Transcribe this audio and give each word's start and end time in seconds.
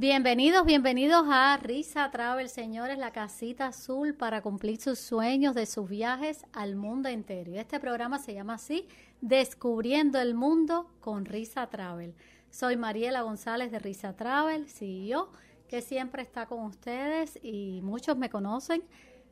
Bienvenidos, 0.00 0.64
bienvenidos 0.64 1.24
a 1.28 1.56
Risa 1.56 2.08
Travel, 2.12 2.48
señores, 2.48 2.98
la 2.98 3.10
casita 3.10 3.66
azul 3.66 4.14
para 4.14 4.42
cumplir 4.42 4.80
sus 4.80 5.00
sueños 5.00 5.56
de 5.56 5.66
sus 5.66 5.88
viajes 5.88 6.46
al 6.52 6.76
mundo 6.76 7.08
entero. 7.08 7.50
Y 7.50 7.58
este 7.58 7.80
programa 7.80 8.20
se 8.20 8.32
llama 8.32 8.54
así, 8.54 8.86
Descubriendo 9.20 10.20
el 10.20 10.36
Mundo 10.36 10.88
con 11.00 11.24
Risa 11.24 11.66
Travel. 11.66 12.14
Soy 12.48 12.76
Mariela 12.76 13.22
González 13.22 13.72
de 13.72 13.80
Risa 13.80 14.14
Travel, 14.14 14.68
CEO, 14.68 15.32
que 15.66 15.82
siempre 15.82 16.22
está 16.22 16.46
con 16.46 16.60
ustedes 16.60 17.36
y 17.42 17.80
muchos 17.82 18.16
me 18.16 18.30
conocen, 18.30 18.84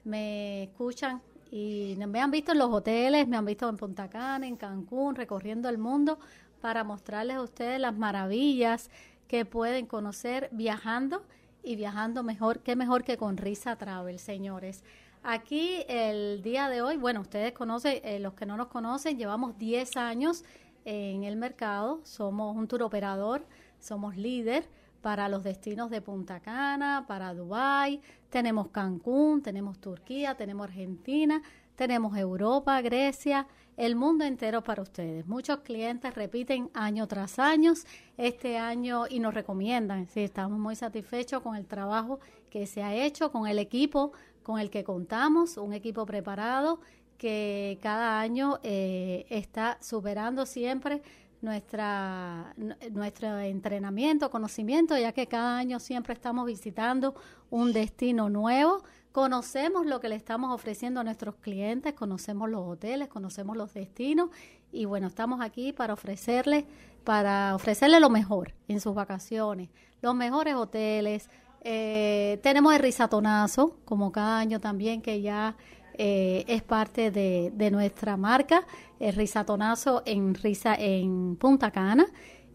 me 0.02 0.64
escuchan 0.64 1.22
y 1.48 1.94
me 2.08 2.20
han 2.20 2.32
visto 2.32 2.50
en 2.50 2.58
los 2.58 2.72
hoteles, 2.72 3.28
me 3.28 3.36
han 3.36 3.44
visto 3.44 3.68
en 3.68 3.76
Punta 3.76 4.10
Cana, 4.10 4.48
en 4.48 4.56
Cancún, 4.56 5.14
recorriendo 5.14 5.68
el 5.68 5.78
mundo 5.78 6.18
para 6.60 6.82
mostrarles 6.82 7.36
a 7.36 7.42
ustedes 7.42 7.78
las 7.78 7.96
maravillas 7.96 8.90
que 9.28 9.44
pueden 9.44 9.86
conocer 9.86 10.48
viajando 10.52 11.24
y 11.62 11.76
viajando 11.76 12.22
mejor, 12.22 12.60
qué 12.60 12.76
mejor 12.76 13.04
que 13.04 13.16
con 13.16 13.36
Risa 13.36 13.76
Travel, 13.76 14.18
señores. 14.18 14.84
Aquí 15.22 15.84
el 15.88 16.42
día 16.42 16.68
de 16.68 16.82
hoy, 16.82 16.96
bueno, 16.96 17.20
ustedes 17.20 17.52
conocen, 17.52 18.00
eh, 18.04 18.20
los 18.20 18.34
que 18.34 18.46
no 18.46 18.56
nos 18.56 18.68
conocen, 18.68 19.18
llevamos 19.18 19.58
10 19.58 19.96
años 19.96 20.44
en 20.84 21.24
el 21.24 21.34
mercado, 21.34 22.00
somos 22.04 22.56
un 22.56 22.68
tour 22.68 22.84
operador, 22.84 23.44
somos 23.80 24.16
líder 24.16 24.68
para 25.02 25.28
los 25.28 25.42
destinos 25.42 25.90
de 25.90 26.00
Punta 26.00 26.38
Cana, 26.38 27.04
para 27.08 27.34
Dubái, 27.34 28.00
tenemos 28.30 28.68
Cancún, 28.68 29.42
tenemos 29.42 29.80
Turquía, 29.80 30.36
tenemos 30.36 30.68
Argentina, 30.68 31.42
tenemos 31.76 32.16
Europa, 32.16 32.80
Grecia, 32.80 33.46
el 33.76 33.94
mundo 33.94 34.24
entero 34.24 34.64
para 34.64 34.82
ustedes. 34.82 35.26
Muchos 35.26 35.60
clientes 35.60 36.14
repiten 36.14 36.70
año 36.74 37.06
tras 37.06 37.38
año 37.38 37.74
este 38.16 38.56
año 38.56 39.04
y 39.08 39.20
nos 39.20 39.34
recomiendan. 39.34 40.08
Sí, 40.08 40.20
estamos 40.20 40.58
muy 40.58 40.74
satisfechos 40.74 41.42
con 41.42 41.54
el 41.56 41.66
trabajo 41.66 42.18
que 42.50 42.66
se 42.66 42.82
ha 42.82 42.94
hecho, 42.94 43.30
con 43.30 43.46
el 43.46 43.58
equipo 43.58 44.12
con 44.42 44.60
el 44.60 44.70
que 44.70 44.84
contamos, 44.84 45.56
un 45.56 45.72
equipo 45.72 46.06
preparado 46.06 46.78
que 47.18 47.80
cada 47.82 48.20
año 48.20 48.60
eh, 48.62 49.26
está 49.28 49.76
superando 49.80 50.46
siempre 50.46 51.02
nuestra, 51.42 52.54
nuestro 52.92 53.40
entrenamiento, 53.40 54.30
conocimiento, 54.30 54.96
ya 54.96 55.10
que 55.10 55.26
cada 55.26 55.58
año 55.58 55.80
siempre 55.80 56.14
estamos 56.14 56.46
visitando 56.46 57.16
un 57.50 57.72
destino 57.72 58.30
nuevo 58.30 58.84
conocemos 59.16 59.86
lo 59.86 59.98
que 59.98 60.10
le 60.10 60.14
estamos 60.14 60.54
ofreciendo 60.54 61.00
a 61.00 61.02
nuestros 61.02 61.36
clientes, 61.36 61.94
conocemos 61.94 62.50
los 62.50 62.60
hoteles, 62.68 63.08
conocemos 63.08 63.56
los 63.56 63.72
destinos 63.72 64.28
y 64.72 64.84
bueno, 64.84 65.06
estamos 65.06 65.40
aquí 65.40 65.72
para 65.72 65.94
ofrecerles, 65.94 66.66
para 67.02 67.54
ofrecerle 67.54 67.98
lo 67.98 68.10
mejor 68.10 68.52
en 68.68 68.78
sus 68.78 68.94
vacaciones, 68.94 69.70
los 70.02 70.14
mejores 70.14 70.54
hoteles. 70.54 71.30
Eh, 71.62 72.38
tenemos 72.42 72.74
el 72.74 72.80
risatonazo, 72.80 73.78
como 73.86 74.12
cada 74.12 74.38
año 74.38 74.60
también, 74.60 75.00
que 75.00 75.22
ya 75.22 75.56
eh, 75.94 76.44
es 76.46 76.62
parte 76.62 77.10
de, 77.10 77.70
nuestra 77.70 78.18
marca, 78.18 78.66
el 79.00 79.14
risatonazo 79.14 80.02
en, 80.04 80.34
Risa, 80.34 80.74
en 80.74 81.36
Punta 81.36 81.70
Cana 81.70 82.06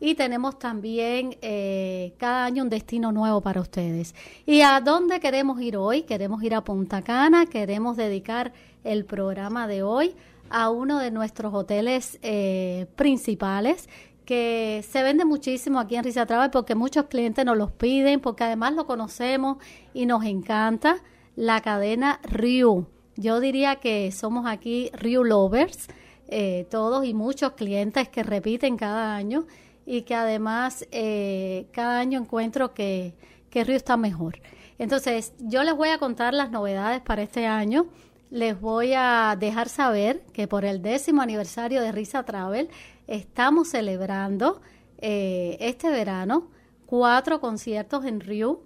y 0.02 0.16
tenemos 0.16 0.58
también 0.58 1.38
eh, 1.44 2.14
cada 2.18 2.46
año 2.46 2.64
un 2.64 2.70
destino 2.70 3.12
nuevo 3.12 3.40
para 3.40 3.62
ustedes. 3.62 4.16
¿Y 4.48 4.62
a 4.62 4.82
dónde 4.82 5.20
queremos 5.20 5.62
ir 5.62 5.78
hoy? 5.78 6.02
Queremos 6.02 6.42
ir 6.42 6.56
a 6.56 6.64
Punta 6.64 7.04
Cana, 7.04 7.46
queremos 7.46 7.98
dedicar 7.98 8.52
el 8.84 9.06
programa 9.06 9.68
de 9.68 9.84
hoy 9.84 10.16
a 10.50 10.72
uno 10.72 10.98
de 10.98 11.12
nuestros 11.12 11.54
hoteles 11.54 12.18
eh, 12.24 12.88
principales 12.96 13.88
que 14.26 14.84
se 14.90 15.04
vende 15.04 15.24
muchísimo 15.24 15.80
aquí 15.80 15.96
en 15.96 16.04
Risa 16.04 16.26
Travel 16.26 16.50
porque 16.50 16.74
muchos 16.74 17.06
clientes 17.06 17.46
nos 17.46 17.58
los 17.58 17.72
piden, 17.72 18.22
porque 18.22 18.44
además 18.44 18.74
lo 18.74 18.88
conocemos 18.88 19.58
y 19.94 20.08
nos 20.08 20.26
encanta, 20.26 20.98
la 21.36 21.62
cadena 21.62 22.20
Ryu. 22.24 22.88
Yo 23.18 23.40
diría 23.40 23.76
que 23.76 24.12
somos 24.12 24.48
aquí 24.48 24.90
Ryu 24.94 25.24
Lovers, 25.24 25.90
eh, 26.28 26.66
todos 26.72 27.06
y 27.06 27.14
muchos 27.14 27.52
clientes 27.52 28.10
que 28.10 28.24
repiten 28.24 28.78
cada 28.78 29.16
año 29.16 29.46
y 29.86 30.04
que 30.04 30.16
además 30.16 30.88
eh, 30.92 31.68
cada 31.72 32.00
año 32.00 32.20
encuentro 32.20 32.74
que, 32.74 33.14
que 33.50 33.64
Río 33.64 33.76
está 33.76 33.98
mejor. 33.98 34.40
Entonces, 34.80 35.34
yo 35.40 35.64
les 35.64 35.76
voy 35.76 35.90
a 35.90 35.98
contar 35.98 36.34
las 36.34 36.50
novedades 36.52 37.02
para 37.02 37.22
este 37.22 37.46
año. 37.46 37.86
Les 38.30 38.60
voy 38.60 38.94
a 38.96 39.36
dejar 39.40 39.70
saber 39.70 40.22
que 40.34 40.48
por 40.48 40.66
el 40.66 40.82
décimo 40.82 41.22
aniversario 41.22 41.82
de 41.82 41.92
Risa 41.92 42.24
Travel 42.24 42.70
estamos 43.08 43.70
celebrando 43.70 44.62
eh, 44.98 45.58
este 45.60 45.90
verano 45.90 46.50
cuatro 46.86 47.40
conciertos 47.40 48.06
en 48.06 48.22
Río 48.22 48.62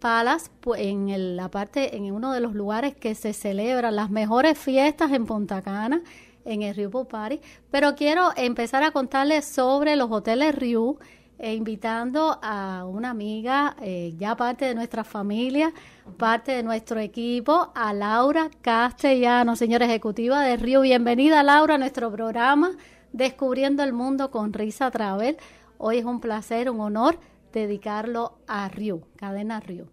Palace, 0.00 0.50
en 0.76 1.36
la 1.36 1.50
parte, 1.50 1.96
en 1.96 2.12
uno 2.12 2.32
de 2.32 2.40
los 2.40 2.54
lugares 2.54 2.94
que 2.94 3.14
se 3.14 3.32
celebran 3.32 3.96
las 3.96 4.10
mejores 4.10 4.58
fiestas 4.58 5.12
en 5.12 5.24
Punta 5.24 5.62
Cana 5.62 6.02
en 6.44 6.62
el 6.62 6.74
Rio 6.74 6.90
Party. 7.04 7.40
Pero 7.70 7.94
quiero 7.94 8.30
empezar 8.36 8.82
a 8.82 8.90
contarles 8.90 9.44
sobre 9.44 9.96
los 9.96 10.10
hoteles 10.10 10.54
Rio, 10.54 10.98
e 11.38 11.52
invitando 11.52 12.38
a 12.42 12.84
una 12.84 13.10
amiga, 13.10 13.76
eh, 13.82 14.14
ya 14.16 14.36
parte 14.36 14.66
de 14.66 14.74
nuestra 14.74 15.04
familia, 15.04 15.72
parte 16.16 16.52
de 16.52 16.62
nuestro 16.62 17.00
equipo, 17.00 17.72
a 17.74 17.92
Laura 17.92 18.50
Castellano, 18.62 19.56
señora 19.56 19.86
ejecutiva 19.86 20.42
de 20.42 20.56
Rio. 20.56 20.82
Bienvenida, 20.82 21.42
Laura, 21.42 21.74
a 21.74 21.78
nuestro 21.78 22.10
programa 22.12 22.72
Descubriendo 23.12 23.82
el 23.82 23.92
Mundo 23.92 24.30
con 24.30 24.52
Risa 24.52 24.90
Travel. 24.90 25.36
Hoy 25.78 25.98
es 25.98 26.04
un 26.04 26.20
placer, 26.20 26.70
un 26.70 26.80
honor 26.80 27.18
dedicarlo 27.52 28.38
a 28.46 28.68
Rio, 28.68 29.06
Cadena 29.16 29.60
Rio. 29.60 29.88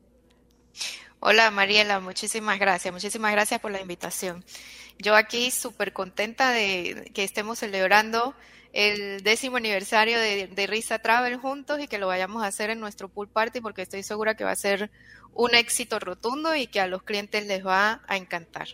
Hola 1.20 1.52
Mariela, 1.52 2.00
muchísimas 2.00 2.60
gracias, 2.60 2.94
muchísimas 2.94 3.32
gracias 3.32 3.60
por 3.60 3.72
la 3.72 3.82
invitación. 3.82 4.44
Yo 5.02 5.16
aquí 5.16 5.50
súper 5.50 5.94
contenta 5.94 6.52
de 6.52 7.10
que 7.16 7.24
estemos 7.24 7.58
celebrando 7.58 8.36
el 8.72 9.24
décimo 9.24 9.58
aniversario 9.58 10.20
de, 10.20 10.68
Risa 10.68 11.00
Travel 11.00 11.38
juntos 11.38 11.80
y 11.80 11.88
que 11.88 11.98
lo 11.98 12.06
vayamos 12.06 12.44
a 12.44 12.48
hacer 12.48 12.70
en 12.70 12.80
nuestro 12.80 13.10
pool 13.10 13.28
party 13.28 13.62
porque 13.62 13.82
estoy 13.82 14.04
segura 14.04 14.36
que 14.36 14.44
va 14.44 14.52
a 14.52 14.56
ser 14.56 14.92
un 15.34 15.56
éxito 15.56 16.00
rotundo 16.00 16.56
y 16.56 16.68
que 16.68 16.80
a 16.80 16.86
los 16.86 17.02
clientes 17.02 17.48
les 17.48 17.66
va 17.66 18.02
a 18.08 18.16
encantar. 18.16 18.68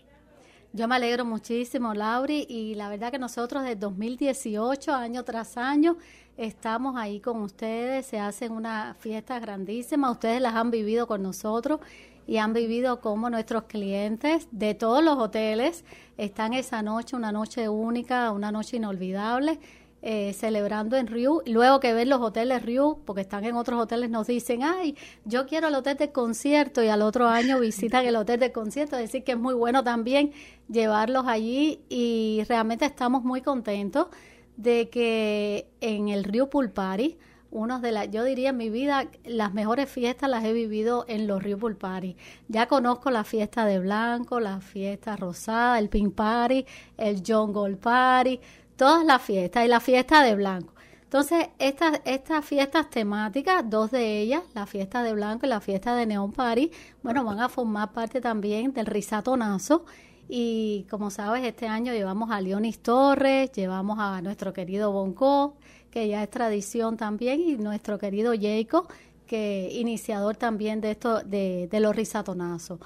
Yo 0.73 0.89
me 0.89 0.95
alegro 0.95 1.23
muchísimo, 1.23 1.93
Lauri, 1.93 2.45
y 2.49 2.75
la 2.75 2.89
verdad 2.89 3.09
que 3.09 3.19
nosotros 3.19 3.63
desde 3.63 3.77
2018, 3.77 4.93
año 4.93 5.23
tras 5.23 5.55
año, 5.55 5.97
estamos 6.35 6.97
ahí 6.97 7.21
con 7.21 7.41
ustedes, 7.41 8.05
se 8.05 8.19
hacen 8.19 8.51
unas 8.51 8.97
fiestas 8.97 9.41
grandísimas, 9.41 10.11
ustedes 10.11 10.41
las 10.41 10.55
han 10.55 10.71
vivido 10.71 11.07
con 11.07 11.23
nosotros 11.23 11.79
y 12.27 12.37
han 12.37 12.53
vivido 12.53 12.99
como 12.99 13.29
nuestros 13.29 13.63
clientes 13.63 14.47
de 14.51 14.75
todos 14.75 15.03
los 15.03 15.17
hoteles 15.17 15.85
están 16.17 16.53
esa 16.53 16.83
noche, 16.83 17.15
una 17.15 17.31
noche 17.31 17.69
única, 17.69 18.31
una 18.31 18.51
noche 18.51 18.77
inolvidable. 18.77 19.59
Eh, 20.03 20.33
celebrando 20.33 20.95
en 20.95 21.07
Riu, 21.07 21.41
luego 21.47 21.79
que 21.79 21.91
ven 21.91 22.07
los 22.07 22.21
hoteles 22.21 22.61
Riu, 22.61 22.99
porque 23.03 23.21
están 23.21 23.43
en 23.45 23.55
otros 23.55 23.81
hoteles, 23.81 24.11
nos 24.11 24.27
dicen, 24.27 24.61
ay, 24.61 24.95
yo 25.25 25.47
quiero 25.47 25.69
el 25.69 25.75
hotel 25.75 25.97
de 25.97 26.11
concierto 26.11 26.83
y 26.83 26.87
al 26.87 27.01
otro 27.01 27.27
año 27.27 27.59
visitan 27.59 28.05
el 28.05 28.15
hotel 28.15 28.39
de 28.39 28.51
concierto, 28.51 28.95
es 28.95 29.01
decir, 29.01 29.23
que 29.23 29.31
es 29.31 29.39
muy 29.39 29.55
bueno 29.55 29.83
también 29.83 30.33
llevarlos 30.69 31.25
allí 31.25 31.81
y 31.89 32.43
realmente 32.47 32.85
estamos 32.85 33.23
muy 33.23 33.41
contentos 33.41 34.07
de 34.55 34.89
que 34.89 35.67
en 35.81 36.09
el 36.09 36.23
Riu 36.23 36.47
Pool 36.47 36.69
Party 36.69 37.17
unos 37.51 37.81
de 37.81 37.91
las, 37.91 38.11
yo 38.11 38.23
diría 38.23 38.49
en 38.49 38.57
mi 38.57 38.69
vida, 38.69 39.07
las 39.23 39.53
mejores 39.53 39.89
fiestas 39.89 40.29
las 40.29 40.43
he 40.43 40.53
vivido 40.53 41.05
en 41.07 41.27
los 41.27 41.43
Pool 41.59 41.75
Party. 41.75 42.15
Ya 42.47 42.67
conozco 42.67 43.11
la 43.11 43.23
fiesta 43.23 43.65
de 43.65 43.79
blanco, 43.79 44.39
la 44.39 44.59
fiesta 44.61 45.15
rosada, 45.15 45.79
el 45.79 45.89
Pink 45.89 46.13
Party, 46.13 46.65
el 46.97 47.23
John 47.25 47.53
Gold 47.53 47.77
Party, 47.77 48.39
todas 48.75 49.05
las 49.05 49.21
fiestas 49.21 49.65
y 49.65 49.67
la 49.67 49.79
fiesta 49.79 50.23
de 50.23 50.35
blanco. 50.35 50.73
Entonces, 51.03 51.47
estas, 51.57 52.01
estas 52.03 52.43
fiestas 52.43 52.89
temáticas, 52.89 53.63
dos 53.69 53.91
de 53.91 54.19
ellas, 54.19 54.43
la 54.53 54.65
fiesta 54.65 55.03
de 55.03 55.13
blanco 55.13 55.45
y 55.45 55.49
la 55.49 55.61
fiesta 55.61 55.95
de 55.95 56.05
Neon 56.05 56.33
Party, 56.33 56.69
bueno, 57.01 57.23
van 57.23 57.39
a 57.39 57.47
formar 57.47 57.93
parte 57.93 58.19
también 58.19 58.73
del 58.73 58.85
risatonazo. 58.85 59.85
Y 60.27 60.85
como 60.89 61.09
sabes, 61.09 61.45
este 61.45 61.67
año 61.67 61.93
llevamos 61.93 62.29
a 62.31 62.41
Leonis 62.41 62.79
Torres, 62.83 63.53
llevamos 63.53 63.97
a 63.99 64.21
nuestro 64.21 64.51
querido 64.51 64.91
Bonco, 64.91 65.55
que 65.97 66.07
ya 66.07 66.21
es 66.21 66.29
tradición 66.29 66.95
también, 66.95 67.41
y 67.41 67.57
nuestro 67.57 67.97
querido 67.97 68.33
Jacob, 68.39 68.87
que 69.25 69.67
iniciador 69.71 70.37
también 70.37 70.79
de 70.79 70.91
esto, 70.91 71.23
de, 71.23 71.67
los 71.71 71.95
risatonazos. 71.95 72.79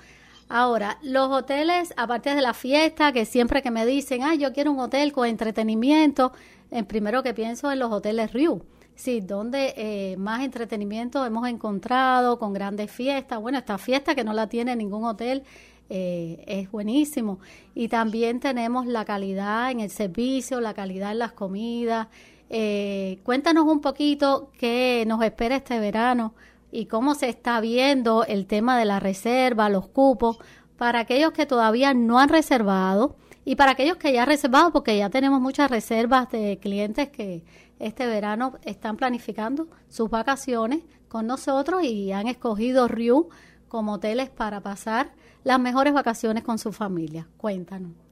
Ahora, 0.47 0.97
los 1.03 1.29
hoteles, 1.29 1.93
aparte 1.97 2.33
de 2.33 2.41
la 2.41 2.53
fiesta, 2.53 3.11
que 3.11 3.25
siempre 3.25 3.61
que 3.61 3.69
me 3.69 3.85
dicen, 3.85 4.23
ah, 4.23 4.35
yo 4.35 4.53
quiero 4.53 4.71
un 4.71 4.79
hotel 4.79 5.11
con 5.11 5.27
entretenimiento, 5.27 6.31
el 6.71 6.85
primero 6.85 7.21
que 7.21 7.33
pienso 7.33 7.69
en 7.69 7.79
los 7.79 7.91
hoteles 7.91 8.31
Riu. 8.31 8.63
Sí, 8.95 9.19
donde 9.19 9.73
eh, 9.75 10.15
más 10.17 10.41
entretenimiento 10.41 11.25
hemos 11.25 11.45
encontrado 11.49 12.39
con 12.39 12.53
grandes 12.53 12.89
fiestas. 12.89 13.41
Bueno, 13.41 13.57
esta 13.57 13.77
fiesta 13.77 14.15
que 14.15 14.23
no 14.23 14.31
la 14.31 14.47
tiene 14.47 14.73
ningún 14.77 15.03
hotel 15.03 15.43
eh, 15.89 16.45
es 16.47 16.71
buenísimo. 16.71 17.39
Y 17.75 17.89
también 17.89 18.39
tenemos 18.39 18.85
la 18.85 19.03
calidad 19.03 19.69
en 19.69 19.81
el 19.81 19.89
servicio, 19.89 20.61
la 20.61 20.73
calidad 20.73 21.11
en 21.11 21.19
las 21.19 21.33
comidas, 21.33 22.07
eh, 22.53 23.21
cuéntanos 23.23 23.63
un 23.63 23.79
poquito 23.79 24.51
qué 24.59 25.05
nos 25.07 25.23
espera 25.23 25.55
este 25.55 25.79
verano 25.79 26.33
y 26.69 26.87
cómo 26.87 27.15
se 27.15 27.29
está 27.29 27.61
viendo 27.61 28.25
el 28.25 28.45
tema 28.45 28.77
de 28.77 28.83
la 28.83 28.99
reserva, 28.99 29.69
los 29.69 29.87
cupos, 29.87 30.37
para 30.75 30.99
aquellos 30.99 31.31
que 31.31 31.45
todavía 31.45 31.93
no 31.93 32.19
han 32.19 32.27
reservado 32.27 33.15
y 33.45 33.55
para 33.55 33.71
aquellos 33.71 33.95
que 33.95 34.11
ya 34.11 34.23
han 34.23 34.27
reservado, 34.27 34.73
porque 34.73 34.97
ya 34.97 35.09
tenemos 35.09 35.39
muchas 35.39 35.71
reservas 35.71 36.29
de 36.29 36.59
clientes 36.61 37.07
que 37.07 37.45
este 37.79 38.05
verano 38.05 38.55
están 38.63 38.97
planificando 38.97 39.69
sus 39.87 40.09
vacaciones 40.09 40.81
con 41.07 41.27
nosotros 41.27 41.83
y 41.83 42.11
han 42.11 42.27
escogido 42.27 42.89
Ryu 42.89 43.29
como 43.69 43.93
hoteles 43.93 44.29
para 44.29 44.59
pasar 44.59 45.13
las 45.45 45.57
mejores 45.57 45.93
vacaciones 45.93 46.43
con 46.43 46.59
su 46.59 46.73
familia. 46.73 47.29
Cuéntanos. 47.37 48.10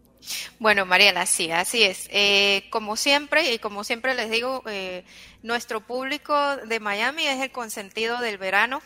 Bueno, 0.60 0.86
Mariela, 0.86 1.26
sí, 1.26 1.52
así 1.52 1.84
es. 1.84 2.08
Eh, 2.12 2.68
como 2.70 2.96
siempre, 2.96 3.54
y 3.54 3.60
como 3.60 3.84
siempre 3.84 4.16
les 4.16 4.30
digo, 4.30 4.64
eh, 4.68 5.06
nuestro 5.44 5.82
público 5.82 6.58
de 6.58 6.80
Miami 6.80 7.28
es 7.28 7.40
el 7.42 7.52
consentido 7.52 8.20
del 8.20 8.38
verano, 8.38 8.82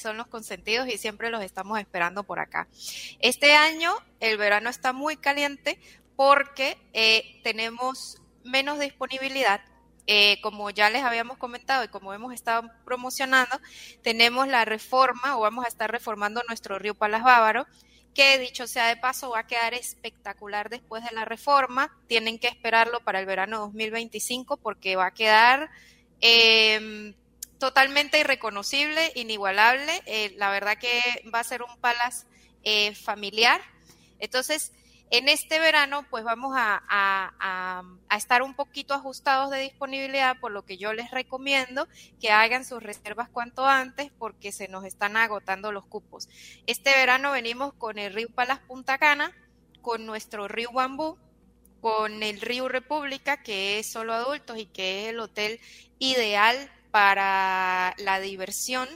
son 0.00 0.16
los 0.16 0.26
consentidos 0.28 0.88
y 0.88 0.96
siempre 0.96 1.28
los 1.28 1.42
estamos 1.42 1.78
esperando 1.78 2.24
por 2.24 2.38
acá. 2.38 2.68
Este 3.20 3.54
año 3.54 3.92
el 4.18 4.38
verano 4.38 4.70
está 4.70 4.94
muy 4.94 5.18
caliente 5.18 5.78
porque 6.16 6.78
eh, 6.94 7.38
tenemos 7.42 8.22
menos 8.44 8.78
disponibilidad. 8.78 9.60
como 10.42 10.70
ya 10.70 10.88
les 10.88 11.02
habíamos 11.02 11.36
comentado 11.38 11.84
y 11.84 11.88
como 11.88 12.14
hemos 12.14 12.32
estado 12.32 12.70
promocionando, 12.86 13.58
tenemos 14.02 14.48
la 14.48 14.64
reforma 14.64 15.36
o 15.36 15.40
vamos 15.40 15.66
a 15.66 15.68
estar 15.68 15.90
reformando 15.90 16.42
nuestro 16.48 16.78
río 16.78 16.94
Palas 16.94 17.22
Bávaro 17.22 17.66
que 18.14 18.38
dicho 18.38 18.66
sea 18.66 18.86
de 18.86 18.96
paso 18.96 19.30
va 19.30 19.40
a 19.40 19.46
quedar 19.46 19.74
espectacular 19.74 20.70
después 20.70 21.04
de 21.04 21.14
la 21.14 21.24
reforma. 21.24 21.94
Tienen 22.06 22.38
que 22.38 22.48
esperarlo 22.48 23.00
para 23.00 23.20
el 23.20 23.26
verano 23.26 23.58
2025 23.58 24.56
porque 24.56 24.96
va 24.96 25.06
a 25.06 25.14
quedar 25.14 25.70
em, 26.20 27.14
totalmente 27.58 28.20
irreconocible, 28.20 29.12
inigualable. 29.16 30.02
Eh, 30.06 30.34
la 30.36 30.50
verdad 30.50 30.78
que 30.78 31.00
va 31.34 31.40
a 31.40 31.44
ser 31.44 31.62
un 31.62 31.76
palace 31.78 32.26
eh, 32.62 32.94
familiar. 32.94 33.60
Entonces, 34.20 34.72
en 35.10 35.28
este 35.28 35.58
verano, 35.58 36.06
pues 36.10 36.24
vamos 36.24 36.54
a, 36.56 37.82
estar 38.16 38.42
un 38.42 38.54
poquito 38.54 38.94
ajustados 38.94 39.50
de 39.50 39.60
disponibilidad, 39.60 40.38
por 40.40 40.52
lo 40.52 40.64
que 40.64 40.76
yo 40.76 40.92
les 40.92 41.10
recomiendo 41.10 41.88
que 42.20 42.30
hagan 42.30 42.64
sus 42.64 42.82
reservas 42.82 43.28
cuanto 43.28 43.66
antes 43.66 44.10
porque 44.18 44.52
se 44.52 44.68
nos 44.68 44.84
están 44.84 45.16
agotando 45.16 45.72
los 45.72 45.84
cupos. 45.84 46.28
Este 46.66 46.90
verano 46.90 47.32
venimos 47.32 47.74
con 47.74 47.98
el 47.98 48.12
Río 48.12 48.28
Palas 48.28 48.60
Punta 48.60 48.98
Cana, 48.98 49.32
con 49.82 50.06
nuestro 50.06 50.48
Río 50.48 50.72
Bambú, 50.72 51.18
con 51.80 52.22
el 52.22 52.40
Río 52.40 52.68
República, 52.68 53.42
que 53.42 53.78
es 53.78 53.90
solo 53.90 54.14
adultos 54.14 54.58
y 54.58 54.66
que 54.66 55.04
es 55.04 55.10
el 55.10 55.20
hotel 55.20 55.60
ideal 55.98 56.56
para 56.90 57.94
la 57.98 58.20
diversión 58.20 58.88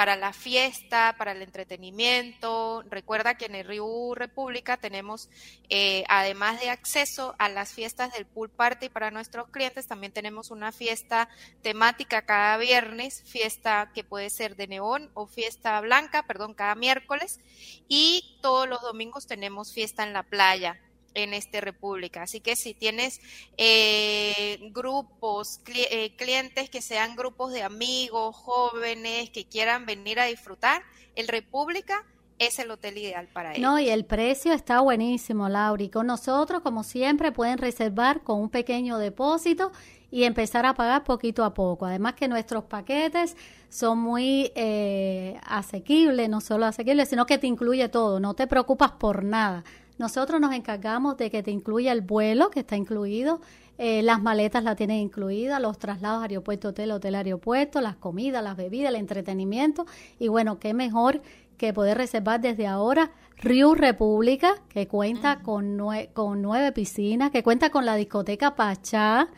para 0.00 0.16
la 0.16 0.32
fiesta, 0.32 1.14
para 1.18 1.32
el 1.32 1.42
entretenimiento. 1.42 2.82
Recuerda 2.88 3.34
que 3.34 3.44
en 3.44 3.54
el 3.54 3.66
Río 3.66 4.14
República 4.14 4.78
tenemos, 4.78 5.28
eh, 5.68 6.04
además 6.08 6.58
de 6.58 6.70
acceso 6.70 7.34
a 7.38 7.50
las 7.50 7.74
fiestas 7.74 8.10
del 8.14 8.24
pool 8.24 8.48
party 8.48 8.88
para 8.88 9.10
nuestros 9.10 9.50
clientes, 9.50 9.86
también 9.86 10.10
tenemos 10.10 10.50
una 10.50 10.72
fiesta 10.72 11.28
temática 11.60 12.22
cada 12.22 12.56
viernes, 12.56 13.22
fiesta 13.26 13.90
que 13.94 14.02
puede 14.02 14.30
ser 14.30 14.56
de 14.56 14.68
neón 14.68 15.10
o 15.12 15.26
fiesta 15.26 15.78
blanca, 15.82 16.22
perdón, 16.22 16.54
cada 16.54 16.74
miércoles. 16.76 17.38
Y 17.86 18.38
todos 18.40 18.66
los 18.66 18.80
domingos 18.80 19.26
tenemos 19.26 19.74
fiesta 19.74 20.02
en 20.02 20.14
la 20.14 20.22
playa 20.22 20.80
en 21.14 21.34
esta 21.34 21.60
república. 21.60 22.22
Así 22.22 22.40
que 22.40 22.56
si 22.56 22.74
tienes 22.74 23.20
eh, 23.56 24.58
grupos, 24.72 25.60
eh, 25.66 26.14
clientes 26.16 26.70
que 26.70 26.82
sean 26.82 27.16
grupos 27.16 27.52
de 27.52 27.62
amigos, 27.62 28.36
jóvenes, 28.36 29.30
que 29.30 29.46
quieran 29.46 29.86
venir 29.86 30.20
a 30.20 30.26
disfrutar, 30.26 30.82
el 31.16 31.28
República 31.28 32.04
es 32.38 32.58
el 32.58 32.70
hotel 32.70 32.96
ideal 32.96 33.28
para 33.32 33.52
ellos. 33.52 33.62
No, 33.62 33.78
y 33.78 33.90
el 33.90 34.06
precio 34.06 34.52
está 34.54 34.80
buenísimo, 34.80 35.48
Lauri. 35.48 35.90
Con 35.90 36.06
nosotros, 36.06 36.62
como 36.62 36.82
siempre, 36.84 37.32
pueden 37.32 37.58
reservar 37.58 38.22
con 38.22 38.40
un 38.40 38.48
pequeño 38.48 38.96
depósito 38.98 39.72
y 40.10 40.24
empezar 40.24 40.64
a 40.66 40.74
pagar 40.74 41.04
poquito 41.04 41.44
a 41.44 41.52
poco. 41.54 41.86
Además 41.86 42.14
que 42.14 42.28
nuestros 42.28 42.64
paquetes 42.64 43.36
son 43.68 43.98
muy 43.98 44.50
eh, 44.54 45.38
asequibles, 45.44 46.28
no 46.28 46.40
solo 46.40 46.66
asequibles, 46.66 47.08
sino 47.08 47.26
que 47.26 47.38
te 47.38 47.46
incluye 47.46 47.88
todo, 47.88 48.18
no 48.18 48.34
te 48.34 48.46
preocupas 48.46 48.92
por 48.92 49.22
nada. 49.22 49.62
Nosotros 50.00 50.40
nos 50.40 50.54
encargamos 50.54 51.18
de 51.18 51.30
que 51.30 51.42
te 51.42 51.50
incluya 51.50 51.92
el 51.92 52.00
vuelo, 52.00 52.48
que 52.48 52.60
está 52.60 52.74
incluido, 52.74 53.42
eh, 53.76 54.00
las 54.00 54.22
maletas 54.22 54.64
la 54.64 54.74
tienen 54.74 54.96
incluida, 54.96 55.60
los 55.60 55.78
traslados 55.78 56.22
aeropuerto, 56.22 56.68
hotel, 56.68 56.92
hotel, 56.92 57.16
aeropuerto, 57.16 57.82
las 57.82 57.96
comidas, 57.96 58.42
las 58.42 58.56
bebidas, 58.56 58.88
el 58.88 58.96
entretenimiento. 58.96 59.84
Y 60.18 60.28
bueno, 60.28 60.58
qué 60.58 60.72
mejor 60.72 61.20
que 61.58 61.74
poder 61.74 61.98
reservar 61.98 62.40
desde 62.40 62.66
ahora 62.66 63.10
Rio 63.36 63.74
República, 63.74 64.54
que 64.70 64.88
cuenta 64.88 65.40
con, 65.40 65.78
con 66.14 66.40
nueve 66.40 66.72
piscinas, 66.72 67.30
que 67.30 67.42
cuenta 67.42 67.68
con 67.68 67.84
la 67.84 67.94
discoteca 67.94 68.54
Pachá. 68.54 69.28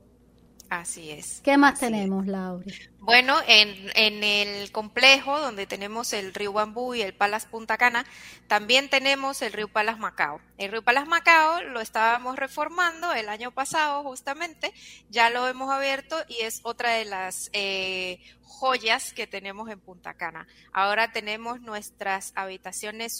Así 0.71 1.11
es. 1.11 1.41
¿Qué 1.43 1.57
más 1.57 1.81
tenemos, 1.81 2.29
Laura? 2.29 2.65
Bueno, 3.01 3.37
en, 3.49 3.91
en, 3.97 4.23
el 4.23 4.71
complejo 4.71 5.41
donde 5.41 5.67
tenemos 5.67 6.13
el 6.13 6.33
río 6.33 6.53
Bambú 6.53 6.95
y 6.95 7.03
el 7.03 7.13
Palas 7.13 7.47
Punta 7.47 7.77
Cana, 7.77 8.07
también 8.47 8.89
tenemos 8.89 9.43
el 9.43 9.53
río 9.53 9.67
Palas 9.67 9.99
Macao. 9.99 10.41
El 10.59 10.71
río 10.71 10.83
Palas 10.83 11.09
Macao 11.09 11.61
lo 11.63 11.81
estábamos 11.81 12.37
reformando 12.37 13.13
el 13.13 13.29
año 13.29 13.51
pasado 13.51 14.05
justamente, 14.05 14.73
ya 15.09 15.29
lo 15.29 15.49
hemos 15.49 15.71
abierto 15.71 16.17
y 16.29 16.43
es 16.43 16.61
otra 16.63 16.93
de 16.93 17.05
las 17.05 17.51
eh, 17.53 18.21
joyas 18.45 19.13
que 19.13 19.27
tenemos 19.27 19.69
en 19.71 19.81
Punta 19.81 20.15
Cana. 20.15 20.47
Ahora 20.73 21.11
tenemos 21.11 21.61
nuestras 21.63 22.33
habitaciones 22.37 23.19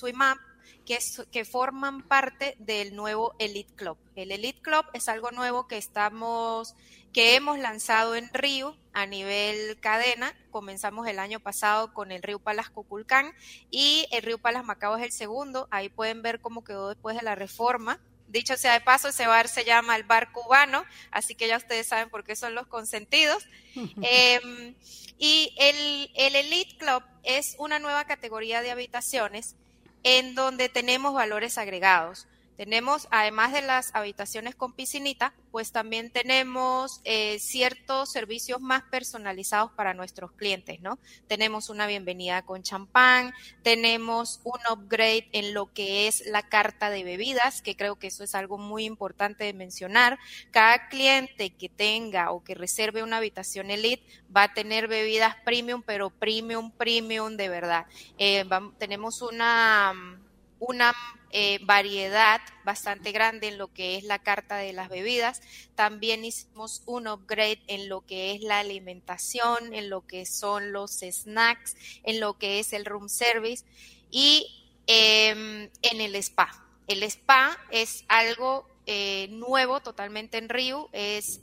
Que, 0.85 1.45
forman 1.45 2.03
parte 2.03 2.57
del 2.59 2.97
nuevo 2.97 3.35
Elite 3.39 3.73
Club. 3.75 3.97
El 4.17 4.33
Elite 4.33 4.61
Club 4.61 4.85
es 4.93 5.09
algo 5.09 5.31
nuevo 5.31 5.69
que 5.69 5.79
estamos, 5.79 6.75
que 7.13 7.37
hemos 7.37 7.59
lanzado 7.59 8.17
en 8.17 8.29
Río 8.33 8.77
a 8.93 9.07
nivel 9.07 9.79
cadena. 9.81 10.35
Comenzamos 10.51 11.07
el 11.07 11.19
año 11.19 11.41
pasado 11.41 11.95
con 11.95 12.13
el 12.13 12.23
Río 12.23 12.39
Palas 12.39 12.71
Cuculcán 12.71 13.33
y 13.71 14.07
el 14.11 14.23
Río 14.23 14.39
Palas 14.39 14.65
Macao 14.65 14.97
es 14.97 15.05
el 15.05 15.13
segundo. 15.13 15.69
Ahí 15.71 15.89
pueden 15.89 16.23
ver 16.23 16.41
cómo 16.41 16.65
quedó 16.65 16.89
después 16.89 17.17
de 17.17 17.23
la 17.23 17.35
reforma. 17.35 18.01
Dicho 18.31 18.57
sea 18.57 18.75
de 18.75 18.81
paso, 18.81 19.09
ese 19.09 19.27
bar 19.27 19.49
se 19.49 19.65
llama 19.65 19.97
el 19.97 20.05
bar 20.05 20.31
cubano, 20.31 20.85
así 21.11 21.35
que 21.35 21.49
ya 21.49 21.57
ustedes 21.57 21.89
saben 21.89 22.11
por 22.11 22.23
qué 22.23 22.37
son 22.37 22.55
los 22.55 22.69
consentidos. 22.69 23.45
Em, 24.03 24.77
y 25.19 25.53
el, 25.59 26.11
el 26.15 26.37
Elite 26.37 26.77
Club 26.79 27.03
es 27.25 27.57
una 27.59 27.81
nueva 27.81 28.05
categoría 28.05 28.63
de 28.63 28.71
habitaciones 28.71 29.57
en 30.03 30.35
donde 30.35 30.69
tenemos 30.69 31.15
valores 31.15 31.59
agregados. 31.59 32.27
Tenemos, 32.61 33.09
además 33.11 33.55
de 33.55 33.63
las 33.63 33.95
habitaciones 33.95 34.55
con 34.55 34.75
piscinita, 34.75 35.33
pues 35.51 35.73
también 35.73 36.11
tenemos 36.11 37.01
eh, 37.05 37.39
ciertos 37.39 38.13
servicios 38.13 38.61
más 38.61 38.83
personalizados 38.83 39.73
para 39.73 39.95
nuestros 39.95 40.33
clientes, 40.33 40.79
¿no? 40.83 40.99
Tenemos 41.27 41.71
una 41.71 41.87
bienvenida 41.87 42.43
con 42.43 42.63
champán, 42.63 43.33
tenemos 43.63 44.41
un 44.45 44.61
upgrade 44.71 45.31
en 45.33 45.55
lo 45.55 45.73
que 45.73 46.07
es 46.07 46.27
la 46.27 46.43
carta 46.43 46.91
de 46.91 47.03
bebidas, 47.03 47.63
que 47.63 47.77
creo 47.77 47.99
que 47.99 48.09
eso 48.09 48.25
es 48.25 48.35
algo 48.35 48.59
muy 48.59 48.85
importante 48.85 49.45
de 49.45 49.55
mencionar. 49.55 50.19
Cada 50.51 50.89
cliente 50.89 51.55
que 51.55 51.71
tenga 51.71 52.31
o 52.31 52.45
que 52.45 52.55
reserve 52.55 53.03
una 53.03 53.17
habitación 53.17 53.71
elite 53.71 54.05
va 54.37 54.43
a 54.43 54.53
tener 54.53 54.87
bebidas 54.87 55.35
premium, 55.47 55.83
pero 55.83 56.11
premium, 56.11 56.71
premium 56.73 57.39
de 57.39 57.49
verdad. 57.49 57.87
Eh, 58.19 58.45
tenemos 58.79 59.23
una 59.23 60.21
una 60.61 60.95
eh, 61.31 61.59
variedad 61.65 62.41
bastante 62.65 63.13
grande 63.13 63.49
en 63.49 63.59
lo 63.59 63.73
que 63.73 63.97
es 63.97 64.05
la 64.05 64.21
carta 64.21 64.57
de 64.57 64.73
las 64.73 64.89
bebidas. 64.89 65.43
También 65.75 66.25
hicimos 66.25 66.83
un 66.87 67.09
upgrade 67.09 67.63
en 67.67 67.89
lo 67.89 68.03
que 68.03 68.33
es 68.33 68.43
la 68.43 68.61
alimentación, 68.61 69.75
en 69.75 69.91
lo 69.91 70.07
que 70.07 70.27
son 70.27 70.73
los 70.73 71.01
snacks, 71.01 71.77
en 72.05 72.21
lo 72.21 72.39
que 72.39 72.61
es 72.61 72.73
el 72.73 72.85
room 72.85 73.09
service 73.09 73.65
y 74.11 74.47
em, 74.87 75.71
en 75.83 76.01
el 76.01 76.15
spa. 76.17 76.51
el 76.87 77.03
spa 77.05 77.57
es 77.71 78.05
algo 78.09 78.67
eh, 78.87 79.29
nuevo 79.31 79.81
totalmente 79.81 80.37
en 80.39 80.49
Río, 80.49 80.89
es 80.93 81.41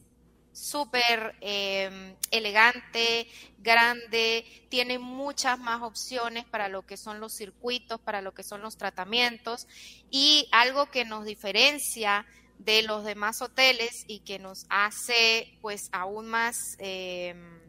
súper 0.58 1.36
em, 1.42 2.16
elegante, 2.32 3.28
grande, 3.60 4.44
tiene 4.70 4.98
muchas 4.98 5.60
más 5.60 5.84
opciones 5.84 6.46
para 6.46 6.68
lo 6.68 6.86
que 6.86 6.98
son 6.98 7.20
los 7.20 7.34
circuitos, 7.34 8.00
para 8.00 8.22
lo 8.22 8.34
que 8.34 8.42
son 8.42 8.62
los 8.62 8.76
tratamientos. 8.76 9.68
Y 10.10 10.50
algo 10.52 10.90
que 10.90 11.06
nos 11.06 11.26
diferencia 11.26 12.26
de 12.58 12.82
los 12.82 13.06
demás 13.06 13.44
hoteles 13.44 14.04
y 14.08 14.20
que 14.20 14.40
nos 14.40 14.66
hace 14.70 15.60
pues 15.62 15.90
aún 15.92 16.26
más 16.26 16.76
em, 16.80 17.60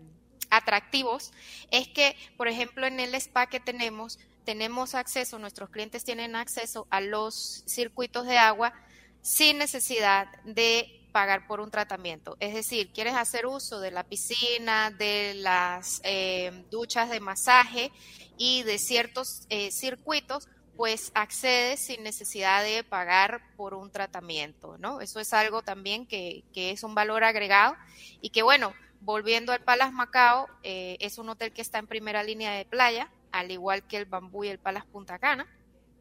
atractivos 0.49 1.33
es 1.71 1.88
que, 1.88 2.16
por 2.38 2.49
ejemplo, 2.49 2.87
en 2.87 3.00
el 3.00 3.14
spa 3.16 3.49
que 3.49 3.61
tenemos, 3.61 4.18
tenemos 4.45 4.95
acceso, 4.95 5.38
nuestros 5.38 5.68
clientes 5.68 6.04
tienen 6.04 6.37
acceso 6.37 6.87
a 6.88 7.02
los 7.02 7.64
circuitos 7.66 8.26
de 8.26 8.38
agua 8.38 8.73
sin 9.21 9.59
necesidad 9.59 10.26
de 10.45 10.97
pagar 11.18 11.48
por 11.48 11.58
un 11.58 11.68
tratamiento. 11.68 12.37
Es 12.38 12.54
decir, 12.54 12.92
quieres 12.92 13.16
hacer 13.16 13.44
uso 13.44 13.80
de 13.80 13.90
la 13.90 14.04
piscina, 14.04 14.92
de 14.92 15.34
las 15.34 16.00
em, 16.04 16.62
duchas 16.70 17.10
de 17.10 17.18
masaje 17.18 17.90
y 18.37 18.62
de 18.62 18.78
ciertos 18.78 19.44
eh, 19.48 19.72
circuitos, 19.72 20.46
pues 20.76 21.10
accedes 21.14 21.80
sin 21.80 22.04
necesidad 22.04 22.62
de 22.62 22.84
pagar 22.84 23.40
por 23.56 23.75
un 23.75 23.90
tratamiento, 23.90 24.78
¿no? 24.78 25.00
Eso 25.00 25.18
es 25.18 25.32
algo 25.32 25.62
también 25.62 26.06
que, 26.06 26.44
es 26.54 26.84
un 26.84 26.94
valor 26.94 27.25
agregado 27.25 27.75
y 28.20 28.30
que, 28.30 28.44
bueno, 28.44 28.72
volviendo 29.00 29.50
al 29.50 29.64
Palace 29.64 29.90
Macao, 29.90 30.46
eh, 30.62 30.98
es 31.00 31.18
un 31.18 31.30
hotel 31.30 31.52
que 31.52 31.62
está 31.62 31.80
en 31.80 31.88
primera 31.88 32.22
línea 32.22 32.52
de 32.52 32.64
playa, 32.64 33.10
al 33.32 33.50
igual 33.50 33.82
que 33.88 33.96
el 33.96 34.04
Bambú 34.04 34.44
y 34.44 34.50
el 34.50 34.60
Palace 34.60 34.87
Punta 34.92 35.18
Cana. 35.18 35.48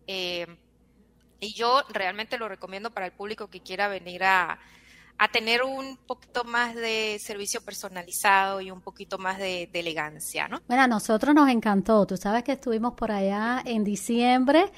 Eh, 0.05 0.45
y 1.39 1.55
yo 1.55 1.81
realmente 1.89 2.37
lo 2.37 2.47
recomiendo 2.47 2.91
para 2.91 3.07
el 3.07 3.13
público 3.13 3.47
que 3.47 3.61
quiera 3.61 3.87
venir 3.87 4.23
a, 4.23 4.59
a 5.19 5.27
tener 5.29 5.63
un 5.63 5.97
poquito 5.97 6.43
más 6.43 6.75
de 6.75 7.17
servicio 7.19 7.61
personalizado 7.61 8.61
y 8.61 8.69
un 8.69 8.81
poquito 8.81 9.17
más 9.17 9.39
de, 9.39 9.69
elegancia, 9.73 10.47
¿no? 10.47 10.61
Bueno, 10.67 10.83
a 10.83 10.87
nosotros 10.87 11.33
nos 11.33 11.49
encantó. 11.49 12.05
Tú 12.05 12.17
sabes 12.17 12.43
que 12.43 12.53
estuvimos 12.53 12.93
por 12.93 13.11
allá 13.11 13.61
en 13.65 13.83
diciembre 13.83 14.71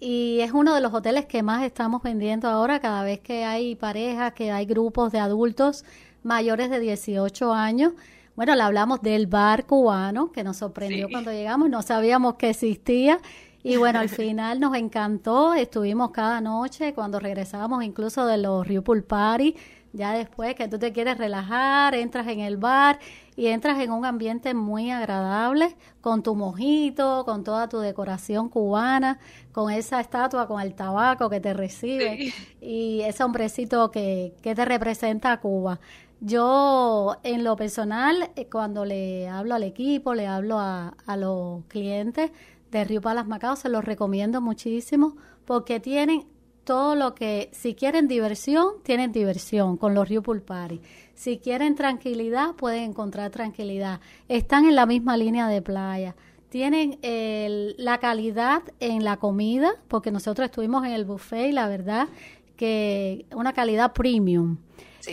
y 0.00 0.40
es 0.40 0.52
uno 0.52 0.74
de 0.74 0.80
los 0.80 0.92
hoteles 0.92 1.26
que 1.26 1.42
más 1.42 1.62
estamos 1.62 2.02
vendiendo 2.02 2.48
ahora 2.48 2.80
cada 2.80 3.02
vez 3.02 3.20
que 3.20 3.44
hay 3.44 3.74
parejas, 3.74 4.32
que 4.34 4.50
hay 4.50 4.66
grupos 4.66 5.12
de 5.12 5.18
adultos 5.18 5.84
mayores 6.22 6.68
de 6.68 6.80
18 6.80 7.52
años. 7.52 7.92
Bueno, 8.34 8.54
le 8.54 8.62
hablamos 8.62 9.00
del 9.00 9.26
bar 9.26 9.64
cubano 9.64 10.30
que 10.30 10.44
nos 10.44 10.58
sorprendió 10.58 11.08
cuando 11.10 11.32
llegamos, 11.32 11.70
no 11.70 11.80
sabíamos 11.80 12.34
que 12.34 12.50
existía. 12.50 13.20
Y 13.62 13.78
bueno, 13.78 13.98
al 13.98 14.08
final 14.10 14.60
nos 14.60 14.76
encantó, 14.76 15.54
estuvimos 15.54 16.10
cada 16.10 16.40
noche 16.40 16.92
cuando 16.92 17.18
regresábamos 17.18 17.82
incluso 17.82 18.26
de 18.26 18.36
los 18.36 18.66
Rio 18.66 18.84
Pool 18.84 19.02
Party, 19.02 19.56
ya 19.96 20.12
después 20.12 20.54
que 20.54 20.68
tú 20.68 20.78
te 20.78 20.92
quieres 20.92 21.16
relajar, 21.16 21.94
entras 21.94 22.28
en 22.28 22.40
el 22.40 22.58
bar 22.58 22.98
y 23.34 23.46
entras 23.46 23.80
en 23.80 23.90
un 23.90 24.04
ambiente 24.04 24.52
muy 24.52 24.90
agradable 24.90 25.74
con 26.00 26.22
tu 26.22 26.34
mojito, 26.34 27.24
con 27.24 27.44
toda 27.44 27.68
tu 27.68 27.78
decoración 27.78 28.48
cubana, 28.48 29.18
con 29.52 29.72
esa 29.72 30.00
estatua 30.00 30.46
con 30.46 30.60
el 30.60 30.74
tabaco 30.74 31.30
que 31.30 31.40
te 31.40 31.54
recibe 31.54 32.32
y 32.60 33.00
ese 33.00 33.24
hombrecito 33.24 33.90
que, 33.90 34.34
que 34.42 34.54
te 34.54 34.64
representa 34.64 35.32
a 35.32 35.40
Cuba. 35.40 35.80
Yo, 36.20 37.16
en 37.22 37.44
lo 37.44 37.56
personal, 37.56 38.30
eh, 38.36 38.48
cuando 38.50 38.84
le 38.84 39.28
hablo 39.28 39.54
al 39.54 39.62
equipo, 39.62 40.14
le 40.14 40.26
hablo 40.26 40.58
a, 40.58 40.94
a 41.06 41.16
los 41.16 41.64
clientes 41.66 42.30
de 42.70 42.84
Río 42.84 43.00
Palas 43.00 43.26
Macao, 43.26 43.56
se 43.56 43.68
los 43.68 43.84
recomiendo 43.84 44.40
muchísimo 44.40 45.16
porque 45.44 45.78
tienen 45.80 46.26
todo 46.66 46.96
lo 46.96 47.14
que, 47.14 47.48
si 47.52 47.74
quieren 47.74 48.08
diversión, 48.08 48.74
tienen 48.82 49.12
diversión 49.12 49.78
con 49.78 49.94
los 49.94 50.06
Rio 50.06 50.20
Pool 50.22 50.42
Party. 50.42 50.80
Si 51.14 51.38
quieren 51.38 51.76
tranquilidad, 51.76 52.54
pueden 52.56 52.90
encontrar 52.90 53.30
tranquilidad. 53.30 54.00
Están 54.28 54.66
en 54.66 54.74
la 54.74 54.84
misma 54.84 55.16
línea 55.16 55.48
de 55.48 55.62
playa. 55.62 56.14
Tienen 56.50 56.98
la 57.78 57.98
calidad 57.98 58.62
en 58.80 59.04
la 59.04 59.16
comida, 59.16 59.74
porque 59.88 60.10
nosotros 60.10 60.46
estuvimos 60.46 60.84
en 60.84 60.92
el 60.92 61.04
buffet 61.04 61.48
y 61.48 61.52
la 61.52 61.68
verdad 61.68 62.08
que 62.56 63.26
una 63.34 63.52
calidad 63.52 63.92
premium. 63.92 64.58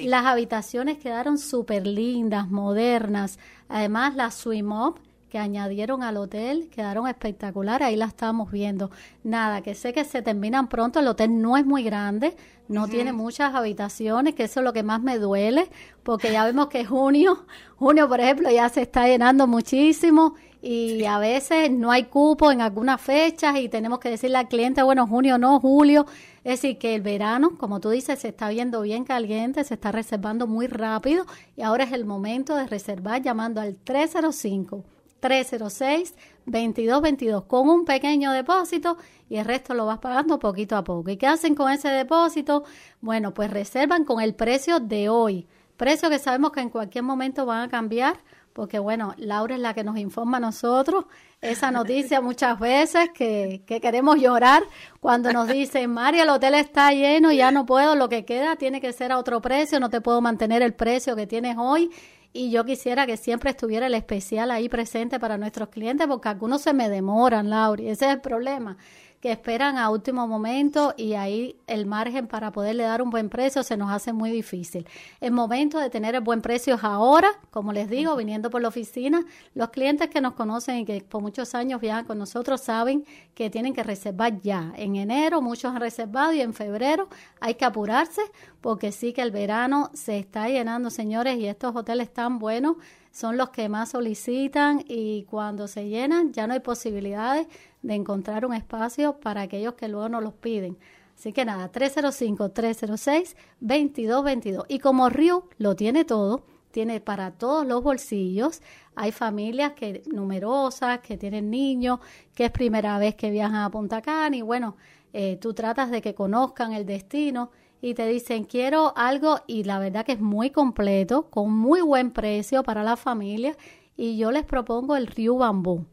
Las 0.04 0.26
habitaciones 0.26 0.98
quedaron 0.98 1.38
súper 1.38 1.86
lindas, 1.86 2.50
modernas. 2.50 3.38
Además, 3.70 4.16
la 4.16 4.32
swim 4.32 4.72
up 4.72 5.00
que 5.34 5.40
añadieron 5.40 6.04
al 6.04 6.18
hotel 6.18 6.70
quedaron 6.70 7.08
espectaculares, 7.08 7.88
ahí 7.88 7.96
la 7.96 8.06
estamos 8.06 8.52
viendo. 8.52 8.92
Nada, 9.24 9.63
que 9.63 9.74
sé 9.74 9.92
que 9.92 10.06
se 10.06 10.22
terminan 10.22 10.68
pronto, 10.68 11.00
el 11.00 11.08
hotel 11.08 11.42
no 11.42 11.58
es 11.58 11.66
muy 11.66 11.82
grande, 11.82 12.36
no 12.68 12.88
tiene 12.88 13.13
muchas 13.13 13.56
habitaciones, 13.56 14.36
que 14.36 14.44
eso 14.44 14.60
es 14.60 14.63
lo 14.63 14.74
que 14.74 14.84
más 14.84 15.02
me 15.02 15.18
duele, 15.18 15.72
porque 16.04 16.32
ya 16.32 16.46
vemos 16.46 16.68
que 16.68 16.86
junio, 16.86 17.48
junio 17.78 18.08
por 18.08 18.20
ejemplo, 18.20 18.52
ya 18.52 18.70
se 18.70 18.84
está 18.84 19.08
llenando 19.08 19.48
muchísimo 19.48 20.36
y 20.62 21.04
a 21.06 21.18
veces 21.18 21.72
no 21.72 21.90
hay 21.90 22.04
cupo 22.04 22.52
en 22.52 22.62
algunas 22.62 23.02
fechas 23.02 23.58
y 23.58 23.70
tenemos 23.70 23.98
que 23.98 24.12
decirle 24.12 24.38
al 24.38 24.48
cliente, 24.48 24.84
bueno, 24.84 25.08
junio 25.08 25.40
no, 25.40 25.60
julio. 25.60 26.06
Es 26.44 26.62
decir, 26.62 26.78
que 26.78 26.94
el 26.94 27.02
verano, 27.02 27.58
como 27.58 27.80
tú 27.80 27.90
dices, 27.90 28.20
se 28.20 28.28
está 28.28 28.50
viendo 28.50 28.82
bien 28.84 29.04
caliente, 29.04 29.63
se 29.63 29.74
está 29.74 29.92
reservando 29.92 30.46
muy 30.46 30.68
rápido 30.68 31.25
y 31.58 31.63
ahora 31.63 31.86
es 31.86 31.92
el 31.92 32.06
momento 32.06 32.56
de 32.56 32.68
reservar 32.68 33.24
llamando 33.24 33.62
al 33.62 33.78
305 33.78 34.93
306-2222 35.24 37.48
con 37.48 37.70
un 37.70 37.86
pequeño 37.86 38.34
depósito 38.34 38.98
y 39.30 39.38
el 39.38 39.46
resto 39.46 39.74
lo 39.74 39.86
vas 39.86 40.00
pagando 40.00 40.38
poquito 40.38 40.75
a 40.75 40.84
poco. 40.84 41.10
¿Y 41.10 41.18
qué 41.18 41.27
hacen 41.27 41.56
con 41.56 41.72
ese 41.72 41.88
depósito? 41.89 42.65
Bueno, 43.01 43.34
pues 43.34 43.50
reservan 43.50 44.03
con 44.03 44.22
el 44.22 44.36
precio 44.36 44.80
de 44.80 45.10
hoy, 45.10 45.48
precio 45.77 46.10
que 46.10 46.20
sabemos 46.20 46.51
que 46.51 46.60
en 46.60 46.70
cualquier 46.70 47.03
momento 47.03 47.46
van 47.46 47.62
a 47.62 47.70
cambiar 47.70 48.18
porque 48.53 48.80
bueno, 48.80 49.15
Laura 49.18 49.56
es 49.56 49.62
la 49.62 49.74
que 49.74 49.84
nos 49.84 49.98
informa 49.98 50.38
a 50.38 50.39
nosotros 50.39 51.06
esa 51.42 51.72
noticia 51.72 52.22
muchas 52.22 52.60
veces 52.60 53.10
que, 53.13 53.63
que, 53.65 53.82
queremos 53.82 54.22
llorar 54.22 54.63
cuando 55.00 55.34
nos 55.34 55.48
dicen, 55.48 55.92
María, 55.92 56.24
el 56.24 56.30
hotel 56.30 56.53
está 56.53 56.92
lleno, 56.92 57.32
ya 57.32 57.51
no 57.51 57.65
puedo, 57.65 57.96
lo 57.96 58.10
que 58.10 58.25
queda 58.25 58.56
tiene 58.56 58.80
que 58.80 58.94
ser 58.94 59.12
a 59.12 59.18
otro 59.18 59.42
precio, 59.42 59.80
no 59.80 59.89
te 59.89 60.01
puedo 60.01 60.22
mantener 60.22 60.62
el 60.62 60.74
precio 60.74 61.15
que 61.15 61.27
tienes 61.27 61.58
hoy 61.58 61.89
y 62.34 62.50
yo 62.50 62.66
quisiera 62.66 63.06
que 63.06 63.16
siempre 63.16 63.52
estuviera 63.52 63.88
el 63.88 63.94
especial 63.94 64.50
ahí 64.52 64.68
presente 64.68 65.20
para 65.20 65.38
nuestros 65.38 65.70
clientes 65.70 66.08
porque 66.08 66.30
algunos 66.30 66.63
se 66.63 66.74
me 66.74 66.90
demoran, 66.90 67.50
Lauri, 67.50 67.90
ese 67.90 68.06
es 68.08 68.12
el 68.13 68.22
problema 68.22 68.78
que 69.24 69.32
esperan 69.32 69.77
a 69.77 69.89
último 69.89 70.27
momento 70.27 70.94
y 70.98 71.13
ahí 71.13 71.56
el 71.65 71.86
margen 71.86 72.27
para 72.27 72.51
poderle 72.51 72.84
dar 72.84 73.01
un 73.01 73.10
buen 73.10 73.30
precio 73.30 73.63
se 73.63 73.77
nos 73.77 73.89
hace 73.89 74.12
muy 74.12 74.30
difícil. 74.30 74.86
El 75.22 75.32
momento 75.32 75.80
de 75.80 75.89
tener 75.89 76.13
el 76.13 76.20
buen 76.20 76.42
precio 76.42 76.75
es 76.75 76.84
ahora, 76.84 77.30
como 77.50 77.72
les 77.72 77.89
digo, 77.89 78.18
viniendo 78.18 78.50
por 78.50 78.62
la 78.62 78.68
oficina. 78.68 79.24
Los 79.53 79.70
clientes 79.70 80.10
que 80.10 80.20
nos 80.20 80.34
conocen 80.34 80.80
y 80.80 80.84
que 80.84 81.00
por 81.00 81.22
muchos 81.22 81.56
años 81.56 81.80
viajan 81.80 82.03
con 82.03 82.18
nosotros 82.18 82.60
saben 82.60 83.06
que 83.34 83.50
tienen 83.50 83.74
que 83.74 83.84
reservar 83.84 84.42
ya. 84.42 84.74
En 84.75 84.98
enero 84.98 85.42
muchos 85.42 85.74
han 85.74 85.80
reservado 85.80 86.34
y 86.34 86.42
en 86.42 86.53
febrero 86.53 87.08
hay 87.39 87.56
que 87.56 87.63
apurarse 87.63 88.22
porque 88.60 88.92
sí 88.92 89.13
que 89.13 89.22
el 89.22 89.32
verano 89.32 89.89
se 89.94 90.20
está 90.20 90.50
llenando, 90.50 90.89
señores, 90.89 91.38
y 91.38 91.46
estos 91.46 91.74
hoteles 91.74 92.12
tan 92.12 92.39
buenos 92.39 92.75
son 93.13 93.38
los 93.38 93.51
que 93.51 93.70
más 93.70 93.92
solicitan 93.92 94.84
y 94.88 95.24
cuando 95.25 95.68
se 95.68 95.88
llenan 95.88 96.34
ya 96.34 96.48
no 96.48 96.53
hay 96.56 96.60
posibilidades 96.60 97.48
de 97.84 97.94
encontrar 97.96 98.46
un 98.46 98.56
espacio 98.56 99.20
para 99.20 99.42
aquellos 99.42 99.75
que 99.75 99.88
luego 99.88 100.10
nos 100.10 100.24
los 100.24 100.34
piden. 100.34 100.78
Así 101.16 101.32
que 101.32 101.46
nada, 101.46 101.72
305-306-2222. 101.72 104.66
Y 104.68 104.80
como 104.80 105.08
Río 105.10 105.48
lo 105.58 105.75
tiene 105.75 106.04
todo, 106.06 106.44
tiene 106.72 107.00
para 107.00 107.30
todos 107.32 107.68
los 107.68 107.84
bolsillos. 107.84 108.63
Hay 108.96 109.12
familias 109.12 109.74
que 109.74 110.02
numerosas, 110.08 111.00
que 111.00 111.18
tienen 111.18 111.52
niños, 111.52 112.00
que 112.34 112.46
es 112.46 112.52
primera 112.52 112.98
vez 112.98 113.13
que 113.16 113.30
viajan 113.30 113.62
a 113.62 113.70
Punta 113.70 114.02
Cana 114.02 114.36
y 114.36 114.42
bueno, 114.42 114.75
eh, 115.13 115.38
tú 115.40 115.54
tratas 115.54 115.92
de 115.92 116.02
que 116.02 116.16
conozcan 116.16 116.74
el 116.74 116.88
destino 116.88 117.52
y 117.80 117.94
te 117.94 118.08
dicen 118.08 118.46
quiero 118.46 118.94
algo 118.98 119.42
y 119.46 119.66
la 119.66 119.78
verdad 119.78 120.04
que 120.06 120.13
es 120.13 120.20
muy 120.20 120.50
completo, 120.50 121.30
con 121.30 121.52
muy 121.52 121.82
buen 121.82 122.10
precio 122.12 122.63
para 122.63 122.82
la 122.84 122.98
familia 122.98 123.56
y 123.96 124.18
yo 124.18 124.32
les 124.32 124.44
propongo 124.44 124.96
el 124.96 125.06
Río 125.08 125.36
Bambú. 125.36 125.86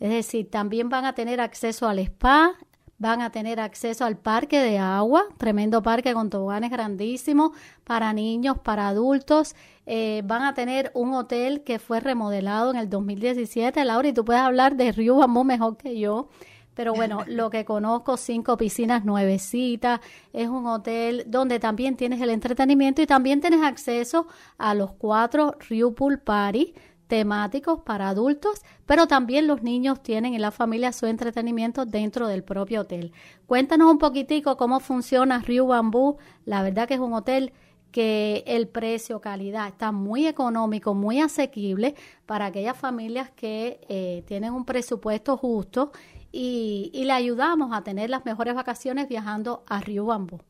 Es 0.00 0.10
decir, 0.10 0.50
también 0.50 0.88
van 0.88 1.04
a 1.04 1.14
tener 1.14 1.40
acceso 1.40 1.88
al 1.88 1.98
spa, 1.98 2.54
van 2.98 3.20
a 3.20 3.30
tener 3.30 3.60
acceso 3.60 4.04
al 4.04 4.16
parque 4.16 4.60
de 4.60 4.78
agua, 4.78 5.24
tremendo 5.38 5.82
parque 5.82 6.14
con 6.14 6.30
toboganes 6.30 6.70
grandísimos 6.70 7.52
para 7.84 8.12
niños, 8.12 8.58
para 8.58 8.88
adultos. 8.88 9.54
Eh, 9.86 10.22
van 10.24 10.42
a 10.42 10.54
tener 10.54 10.90
un 10.94 11.14
hotel 11.14 11.62
que 11.62 11.78
fue 11.78 12.00
remodelado 12.00 12.70
en 12.70 12.76
el 12.76 12.88
2017. 12.88 13.84
Laura, 13.84 14.08
y 14.08 14.12
tú 14.12 14.24
puedes 14.24 14.42
hablar 14.42 14.76
de 14.76 14.92
Río 14.92 15.16
Bambú 15.16 15.44
mejor 15.44 15.76
que 15.76 15.98
yo. 15.98 16.28
Pero 16.74 16.94
bueno, 16.94 17.24
lo 17.26 17.50
que 17.50 17.64
conozco, 17.64 18.16
cinco 18.16 18.56
piscinas 18.56 19.04
nuevecitas, 19.04 20.00
es 20.32 20.48
un 20.48 20.66
hotel 20.66 21.24
donde 21.26 21.58
también 21.58 21.96
tienes 21.96 22.20
el 22.20 22.30
entretenimiento 22.30 23.02
y 23.02 23.06
también 23.06 23.40
tienes 23.40 23.62
acceso 23.62 24.26
a 24.58 24.74
los 24.74 24.92
cuatro 24.92 25.56
Rio 25.68 25.94
Pool 25.94 26.18
Party 26.18 26.74
temáticos 27.06 27.80
para 27.80 28.08
adultos, 28.08 28.62
pero 28.84 29.06
también 29.06 29.46
los 29.46 29.62
niños 29.62 30.02
tienen 30.02 30.34
en 30.34 30.42
la 30.42 30.50
familia 30.50 30.92
su 30.92 31.06
entretenimiento 31.06 31.86
dentro 31.86 32.26
del 32.26 32.42
propio 32.42 32.82
hotel. 32.82 33.12
Cuéntanos 33.46 33.90
un 33.90 33.98
poquitico 33.98 34.56
cómo 34.56 34.80
funciona 34.80 35.40
Rio 35.40 35.66
Bambú. 35.66 36.18
La 36.44 36.62
verdad 36.62 36.88
que 36.88 36.94
es 36.94 37.00
un 37.00 37.14
hotel 37.14 37.52
que 37.92 38.44
el 38.46 38.68
precio, 38.68 39.20
calidad 39.20 39.68
está 39.68 39.92
muy 39.92 40.26
económico, 40.26 40.94
muy 40.94 41.20
asequible 41.20 41.94
para 42.26 42.46
aquellas 42.46 42.76
familias 42.76 43.30
que 43.30 43.80
eh, 43.88 44.22
tienen 44.26 44.52
un 44.52 44.64
presupuesto 44.64 45.36
justo 45.36 45.92
y, 46.32 46.90
y 46.92 47.04
le 47.04 47.12
ayudamos 47.12 47.72
a 47.72 47.82
tener 47.82 48.10
las 48.10 48.24
mejores 48.24 48.54
vacaciones 48.54 49.08
viajando 49.08 49.64
a 49.66 49.80
Rio 49.80 50.06
Bambú. 50.06 50.40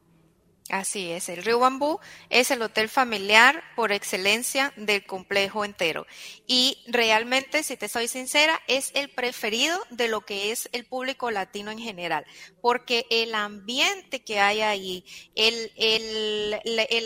Así 0.70 1.12
es, 1.12 1.28
el 1.28 1.44
Río 1.44 1.60
Bambú 1.60 2.00
es 2.28 2.50
el 2.50 2.60
hotel 2.60 2.88
familiar 2.88 3.62
por 3.76 3.92
excelencia 3.92 4.72
del 4.76 5.06
complejo 5.06 5.64
entero. 5.64 6.06
Y 6.48 6.82
realmente, 6.88 7.62
si 7.62 7.76
te 7.76 7.88
soy 7.88 8.08
sincera, 8.08 8.60
es 8.66 8.90
el 8.94 9.08
preferido 9.08 9.78
de 9.90 10.08
lo 10.08 10.22
que 10.22 10.50
es 10.50 10.68
el 10.72 10.84
público 10.84 11.30
latino 11.30 11.70
en 11.70 11.78
general, 11.78 12.26
porque 12.60 13.06
el 13.10 13.36
ambiente 13.36 14.24
que 14.24 14.40
hay 14.40 14.60
ahí, 14.60 15.04
el, 15.36 15.70
el, 15.76 16.50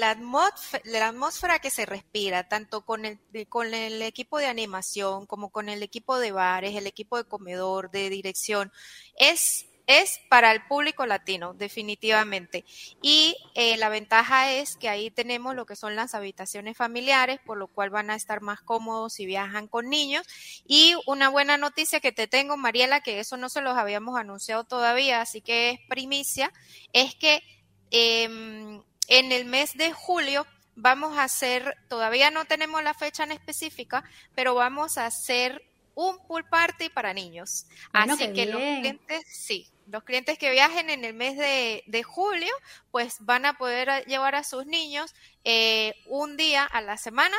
la, 0.01 0.11
atmósfera, 0.11 0.83
la 0.87 1.09
atmósfera 1.09 1.59
que 1.59 1.71
se 1.71 1.85
respira, 1.85 2.49
tanto 2.49 2.87
con 2.87 3.05
el, 3.05 3.19
con 3.51 3.75
el 3.75 4.01
equipo 4.01 4.39
de 4.39 4.47
animación 4.47 5.27
como 5.27 5.51
con 5.51 5.69
el 5.69 5.83
equipo 5.83 6.19
de 6.19 6.33
bares, 6.33 6.77
el 6.77 6.87
equipo 6.87 7.19
de 7.19 7.25
comedor, 7.25 7.91
de 7.91 8.09
dirección, 8.09 8.73
es 9.19 9.67
es 9.91 10.21
para 10.29 10.53
el 10.53 10.63
público 10.67 11.05
latino, 11.05 11.53
definitivamente. 11.53 12.65
Y 13.03 13.37
eh, 13.57 13.77
la 13.77 13.89
ventaja 13.89 14.53
es 14.53 14.77
que 14.77 14.89
ahí 14.89 15.11
tenemos 15.11 15.57
lo 15.57 15.67
que 15.67 15.75
son 15.75 15.97
las 15.97 16.15
habitaciones 16.15 16.77
familiares, 16.77 17.41
por 17.45 17.59
lo 17.59 17.67
cual 17.67 17.91
van 17.91 18.09
a 18.11 18.15
estar 18.15 18.41
más 18.41 18.61
cómodos 18.61 19.15
si 19.15 19.27
viajan 19.27 19.67
con 19.67 19.89
niños. 19.89 20.25
Y 20.65 20.95
una 21.07 21.29
buena 21.29 21.57
noticia 21.57 21.99
que 21.99 22.13
te 22.13 22.29
tengo, 22.29 22.57
Mariela, 22.57 23.01
que 23.01 23.19
eso 23.19 23.37
no 23.37 23.49
se 23.49 23.63
los 23.63 23.77
habíamos 23.77 24.17
anunciado 24.17 24.63
todavía, 24.63 25.23
así 25.23 25.41
que 25.41 25.71
es 25.71 25.81
primicia, 25.89 26.53
es 26.93 27.17
que 27.17 27.43
em, 27.91 28.81
en 29.09 29.33
el 29.33 29.45
mes 29.45 29.77
de 29.77 29.93
julio 29.93 30.47
vamos 30.77 31.19
a 31.19 31.25
hacer, 31.25 31.77
todavía 31.89 32.31
no 32.31 32.45
tenemos 32.45 32.81
la 32.85 32.95
fecha 32.95 33.25
en 33.25 33.33
específica, 33.33 34.05
pero 34.37 34.55
vamos 34.55 34.99
a 34.99 35.07
hacer 35.07 35.63
un 35.95 36.19
pool 36.27 36.45
party 36.49 36.89
para 36.89 37.13
niños. 37.13 37.67
Así 37.93 38.33
que 38.33 38.47
los 38.47 38.61
clientes, 38.61 39.25
sí, 39.27 39.69
los 39.91 40.05
clientes 40.05 40.39
que 40.39 40.51
viajen 40.51 40.91
en 40.91 41.05
el 41.05 41.15
mes 41.15 41.37
de, 41.37 42.03
julio, 42.03 42.53
pues 42.91 43.17
van 43.21 43.47
a 43.47 43.55
poder 43.55 44.05
llevar 44.07 44.35
a 44.35 44.45
sus 44.45 44.67
niños 44.67 45.15
eh, 45.45 45.95
un 46.07 46.37
día 46.37 46.65
a 46.65 46.81
la 46.81 46.97
semana 46.97 47.37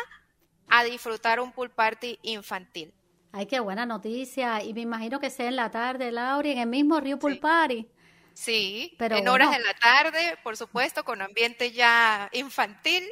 a 0.68 0.84
disfrutar 0.84 1.40
un 1.40 1.52
pool 1.52 1.70
party 1.70 2.20
infantil. 2.22 2.94
Ay, 3.34 3.46
qué 3.46 3.60
buena 3.60 3.86
noticia. 3.86 4.64
Y 4.64 4.74
me 4.74 4.82
imagino 4.82 5.20
que 5.20 5.30
sea 5.30 5.48
en 5.48 5.56
la 5.56 5.72
tarde, 5.72 6.12
Laura, 6.12 6.50
en 6.50 6.58
el 6.58 6.68
mismo 6.68 7.00
Río 7.00 7.18
Pool 7.18 7.40
Party. 7.40 7.88
Sí, 8.34 8.96
Pero 8.98 9.18
en 9.18 9.28
horas 9.28 9.52
de 9.52 9.60
la 9.60 9.74
tarde, 9.74 10.38
por 10.44 10.58
supuesto, 10.58 11.04
con 11.04 11.22
ambiente 11.22 11.72
ya 11.72 12.30
infantil. 12.34 13.04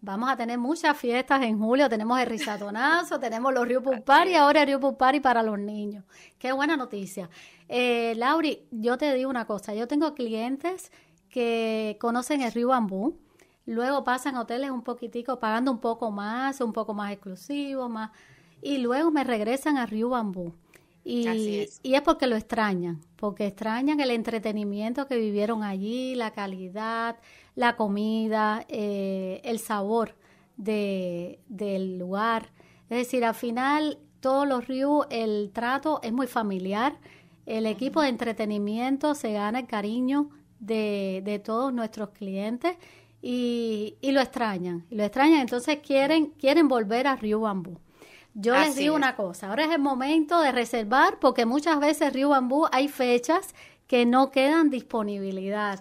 Vamos 0.00 0.30
a 0.30 0.36
tener 0.36 0.58
muchas 0.58 0.96
fiestas 0.96 1.42
en 1.42 1.58
julio. 1.58 1.88
Tenemos 1.88 2.18
el 2.18 2.26
risatonazo, 2.26 3.20
tenemos 3.20 3.52
los 3.52 3.66
Rio 3.66 3.82
Pool 3.82 4.02
Party, 4.02 4.34
ahora 4.34 4.62
el 4.62 4.66
Rio 4.66 4.80
Pool 4.80 4.96
Party 4.96 5.20
para 5.20 5.42
los 5.42 5.58
niños. 5.58 6.04
Qué 6.38 6.52
buena 6.52 6.76
noticia. 6.76 7.28
Eh, 7.74 8.12
Lauri, 8.16 8.66
yo 8.70 8.98
te 8.98 9.14
digo 9.14 9.30
una 9.30 9.46
cosa, 9.46 9.74
yo 9.74 9.88
tengo 9.88 10.12
clientes 10.12 10.92
que 11.30 11.96
conocen 11.98 12.42
el 12.42 12.52
río 12.52 12.68
Bambú, 12.68 13.16
luego 13.64 14.04
pasan 14.04 14.36
hoteles 14.36 14.70
un 14.70 14.82
poquitico 14.82 15.38
pagando 15.38 15.72
un 15.72 15.78
poco 15.78 16.10
más, 16.10 16.60
un 16.60 16.74
poco 16.74 16.92
más 16.92 17.12
exclusivo, 17.12 17.88
más, 17.88 18.10
y 18.60 18.76
luego 18.76 19.10
me 19.10 19.24
regresan 19.24 19.78
a 19.78 19.86
Río 19.86 20.10
Bambú. 20.10 20.52
Y 21.02 21.26
es. 21.26 21.80
y 21.82 21.94
es 21.94 22.02
porque 22.02 22.26
lo 22.26 22.36
extrañan, 22.36 23.00
porque 23.16 23.46
extrañan 23.46 24.00
el 24.00 24.10
entretenimiento 24.10 25.06
que 25.06 25.16
vivieron 25.16 25.64
allí, 25.64 26.14
la 26.14 26.32
calidad, 26.32 27.16
la 27.54 27.76
comida, 27.76 28.66
eh, 28.68 29.40
el 29.44 29.58
sabor 29.58 30.14
de, 30.58 31.40
del 31.48 31.98
lugar. 31.98 32.50
Es 32.90 32.98
decir, 32.98 33.24
al 33.24 33.34
final 33.34 33.98
todos 34.20 34.46
los 34.46 34.68
ríos, 34.68 35.06
el 35.08 35.50
trato 35.54 36.00
es 36.02 36.12
muy 36.12 36.26
familiar 36.26 36.98
el 37.46 37.66
equipo 37.66 38.02
de 38.02 38.08
entretenimiento 38.08 39.14
se 39.14 39.32
gana 39.32 39.60
el 39.60 39.66
cariño 39.66 40.30
de, 40.60 41.22
de 41.24 41.38
todos 41.38 41.72
nuestros 41.72 42.10
clientes 42.10 42.76
y, 43.20 43.96
y, 44.00 44.12
lo 44.12 44.20
extrañan. 44.20 44.84
Y 44.90 44.96
lo 44.96 45.04
extrañan, 45.04 45.40
entonces 45.40 45.78
quieren, 45.78 46.26
quieren 46.38 46.68
volver 46.68 47.06
a 47.06 47.16
Río 47.16 47.40
Bambú. 47.40 47.78
Yo 48.34 48.54
les 48.56 48.76
digo 48.76 48.96
una 48.96 49.14
cosa, 49.14 49.50
ahora 49.50 49.66
es 49.66 49.70
el 49.72 49.80
momento 49.80 50.40
de 50.40 50.52
reservar 50.52 51.18
porque 51.20 51.44
muchas 51.44 51.78
veces 51.78 52.14
Río 52.14 52.30
Bambú 52.30 52.66
hay 52.72 52.88
fechas 52.88 53.54
que 53.86 54.06
no 54.06 54.30
quedan 54.30 54.70
disponibilidad. 54.70 55.80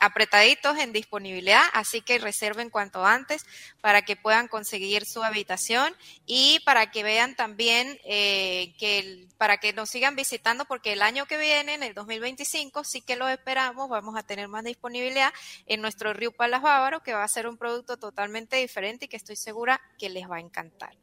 Apretaditos 0.00 0.78
en 0.78 0.92
disponibilidad, 0.92 1.62
así 1.74 2.00
que 2.00 2.18
reserven 2.18 2.70
cuanto 2.70 3.04
antes 3.04 3.44
para 3.80 4.02
que 4.02 4.16
puedan 4.16 4.48
conseguir 4.48 5.04
su 5.04 5.22
habitación 5.22 5.94
y 6.24 6.60
para 6.64 6.90
que 6.90 7.02
vean 7.02 7.36
también 7.36 7.98
eh, 8.04 8.74
que 8.78 9.28
para 9.36 9.58
que 9.58 9.72
nos 9.72 9.90
sigan 9.90 10.16
visitando 10.16 10.64
porque 10.64 10.94
el 10.94 11.02
año 11.02 11.26
que 11.26 11.36
viene, 11.36 11.74
en 11.74 11.82
el 11.82 11.94
2025, 11.94 12.82
sí 12.84 13.02
que 13.02 13.16
lo 13.16 13.28
esperamos, 13.28 13.88
vamos 13.88 14.16
a 14.16 14.22
tener 14.22 14.48
más 14.48 14.64
disponibilidad 14.64 15.32
en 15.66 15.80
nuestro 15.80 16.12
Río 16.12 16.32
Palas 16.32 16.62
Bávaro, 16.62 17.02
que 17.02 17.14
va 17.14 17.24
a 17.24 17.28
ser 17.28 17.46
un 17.46 17.56
producto 17.58 17.96
totalmente 17.96 18.56
diferente 18.56 19.04
y 19.04 19.08
que 19.08 19.16
estoy 19.16 19.36
segura 19.36 19.80
que 19.98 20.08
les 20.08 20.28
va 20.30 20.36
a 20.36 20.40
encantar. 20.40 20.96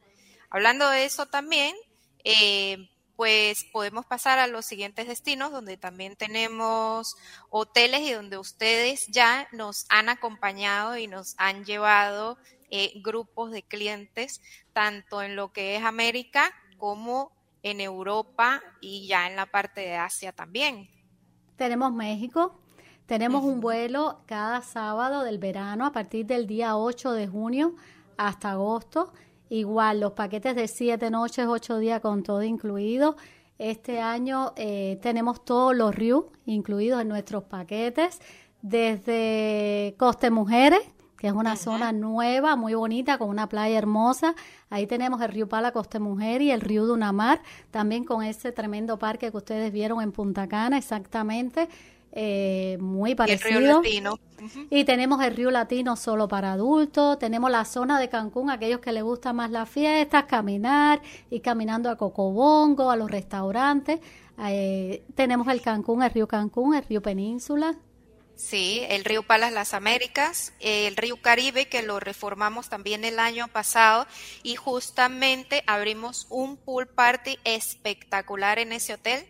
Hablando 0.50 0.90
de 0.90 1.06
eso 1.06 1.26
también, 1.26 1.76
eh, 2.24 2.90
pues 3.18 3.66
podemos 3.66 4.06
pasar 4.06 4.38
a 4.38 4.46
los 4.46 4.66
siguientes 4.66 5.08
destinos 5.08 5.52
donde 5.52 5.76
también 5.76 6.16
tenemos 6.16 7.18
hoteles 7.50 8.02
y 8.02 8.14
donde 8.14 8.38
ustedes 8.38 9.08
ya 9.08 9.48
nos 9.52 9.88
han 9.90 10.08
acompañado 10.08 10.98
y 10.98 11.08
nos 11.08 11.34
han 11.40 11.66
llevado 11.66 12.38
eh, 12.70 12.94
grupos 13.04 13.52
de 13.52 13.64
clientes, 13.64 14.40
tanto 14.72 15.24
en 15.24 15.36
lo 15.36 15.52
que 15.52 15.76
es 15.76 15.84
América 15.84 16.54
como 16.78 17.32
en 17.64 17.82
Europa 17.82 18.62
y 18.82 19.08
ya 19.08 19.28
en 19.28 19.36
la 19.36 19.48
parte 19.48 19.82
de 19.82 19.96
Asia 19.96 20.32
también. 20.32 20.88
Tenemos 21.56 21.92
México, 21.92 22.62
tenemos 23.08 23.44
un 23.44 23.62
vuelo 23.62 24.22
cada 24.28 24.62
sábado 24.62 25.24
del 25.24 25.40
verano 25.40 25.88
a 25.88 25.92
partir 25.92 26.28
del 26.28 26.46
día 26.46 26.78
8 26.78 27.14
de 27.14 27.28
junio 27.28 27.76
hasta 28.16 28.52
agosto 28.52 29.12
Igual, 29.50 30.02
los 30.02 30.12
paquetes 30.14 30.56
de 30.56 30.68
siete 30.68 31.10
noches, 31.10 31.46
ocho 31.48 31.78
días 31.78 32.02
con 32.02 32.24
todo 32.24 32.44
incluido. 32.44 33.16
Este 33.58 34.00
año 34.00 34.54
eh, 34.56 35.00
tenemos 35.02 35.44
todos 35.44 35.76
los 35.76 35.96
RIU 35.96 36.30
incluidos 36.46 37.02
en 37.02 37.08
nuestros 37.08 37.44
paquetes, 37.44 38.20
desde 38.62 39.96
Coste 39.98 40.30
Mujeres, 40.30 40.82
que 41.18 41.28
es 41.28 41.34
una 41.34 41.56
zona 41.56 41.92
nueva, 41.92 42.56
muy 42.56 42.76
bonita, 42.76 43.18
con 43.18 43.30
una 43.30 43.50
playa 43.50 43.78
hermosa. 43.78 44.36
Ahí 44.70 44.86
tenemos 44.86 45.22
el 45.22 45.30
río 45.30 45.50
Pala 45.50 45.72
Coste 45.72 46.00
Mujer 46.00 46.42
y 46.42 46.52
el 46.52 46.62
río 46.62 46.86
Dunamar, 46.86 47.42
también 47.72 48.04
con 48.04 48.24
ese 48.24 48.52
tremendo 48.52 49.00
parque 49.00 49.32
que 49.32 49.38
ustedes 49.38 49.72
vieron 49.72 50.02
en 50.02 50.12
Punta 50.12 50.48
Cana, 50.48 50.78
exactamente. 50.78 51.70
Eh, 52.20 52.80
muy 52.80 53.14
parecido. 53.14 53.60
Y 53.60 53.64
Latino. 53.64 54.20
Y 54.72 54.86
tenemos 54.86 55.24
el 55.24 55.36
Río 55.36 55.52
Latino 55.52 55.96
solo 55.96 56.28
para 56.28 56.54
adultos, 56.54 57.20
tenemos 57.20 57.52
la 57.52 57.64
zona 57.64 58.00
de 58.00 58.10
Cancún, 58.10 58.50
aquellos 58.50 58.80
que 58.80 58.92
les 58.92 59.04
gusta 59.04 59.34
más 59.34 59.52
las 59.52 59.70
fiestas, 59.70 60.24
caminar 60.24 61.00
y 61.30 61.42
caminando 61.42 61.92
a 61.92 61.96
Cocobongo, 61.96 62.90
a 62.90 62.96
los 62.96 63.12
restaurantes. 63.12 64.00
Eh, 64.48 65.04
tenemos 65.14 65.48
el 65.48 65.62
Cancún, 65.62 66.02
el 66.02 66.10
río 66.10 66.28
Cancún, 66.28 66.74
el 66.74 66.84
río 66.86 67.04
Península, 67.04 67.78
Sí, 68.38 68.84
el 68.90 69.04
río 69.04 69.24
Palas 69.24 69.52
Las 69.52 69.74
Américas, 69.74 70.54
el 70.60 70.96
río 70.96 71.20
Caribe, 71.20 71.68
que 71.68 71.82
lo 71.82 72.00
reformamos 72.00 72.70
también 72.70 73.04
el 73.04 73.18
año 73.18 73.48
pasado, 73.48 74.06
y 74.44 74.56
justamente 74.56 75.64
abrimos 75.66 76.28
un 76.30 76.56
pool 76.56 76.88
party 76.88 77.40
espectacular 77.44 78.60
en 78.60 78.74
ese 78.74 78.94
hotel. 78.94 79.26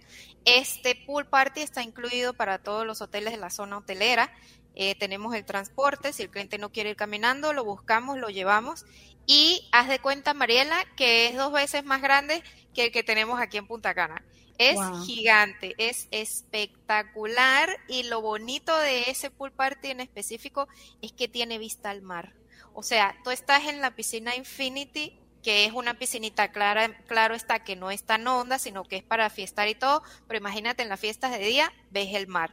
Este 0.47 0.95
pool 0.95 1.25
party 1.25 1.59
está 1.59 1.83
incluido 1.83 2.33
para 2.33 2.57
todos 2.57 2.87
los 2.87 3.01
hoteles 3.01 3.33
de 3.33 3.37
la 3.37 3.49
zona 3.49 3.79
hotelera. 3.79 4.31
Eh, 4.75 4.95
tenemos 4.95 5.35
el 5.35 5.43
transporte, 5.43 6.13
si 6.13 6.23
el 6.23 6.29
cliente 6.29 6.57
no 6.57 6.71
quiere 6.71 6.91
ir 6.91 6.95
caminando, 6.95 7.51
lo 7.51 7.65
buscamos, 7.65 8.17
lo 8.17 8.29
llevamos. 8.29 8.85
Y 9.25 9.67
haz 9.73 9.89
de 9.89 9.99
cuenta, 9.99 10.33
Mariela, 10.33 10.77
que 10.95 11.27
es 11.27 11.35
dos 11.35 11.51
veces 11.51 11.83
más 11.83 12.01
grande 12.01 12.41
que 12.73 12.85
el 12.85 12.91
que 12.93 13.03
tenemos 13.03 13.41
aquí 13.41 13.57
en 13.57 13.67
Punta 13.67 13.93
Cana. 13.93 14.23
Es 14.57 14.79
gigante, 15.05 15.75
es 15.77 16.07
espectacular 16.11 17.69
y 17.89 18.03
lo 18.03 18.21
bonito 18.21 18.75
de 18.79 19.09
ese 19.09 19.29
pool 19.29 19.51
party 19.51 19.89
en 19.89 19.99
específico 19.99 20.69
es 21.01 21.11
que 21.11 21.27
tiene 21.27 21.57
vista 21.57 21.89
al 21.89 22.01
mar. 22.01 22.33
O 22.73 22.83
sea, 22.83 23.17
tú 23.25 23.31
estás 23.31 23.65
en 23.65 23.81
la 23.81 23.97
piscina 23.97 24.33
Infinity, 24.37 25.19
que 25.47 25.63
es 25.63 25.71
una 25.71 25.93
piscinita 25.93 26.49
clara, 26.49 26.93
claro 27.07 27.33
está 27.33 27.59
que 27.59 27.77
no 27.77 27.89
es 27.89 28.03
tan 28.03 28.27
honda, 28.27 28.59
sino 28.59 28.83
que 28.83 28.97
es 28.97 29.03
para 29.03 29.29
fiestar 29.29 29.69
y 29.69 29.75
todo, 29.75 30.03
pero 30.27 30.39
imagínate 30.39 30.83
en 30.83 30.89
las 30.89 30.99
fiestas 30.99 31.31
de 31.31 31.39
día 31.39 31.71
ves 31.89 32.13
el 32.15 32.27
mar. 32.27 32.51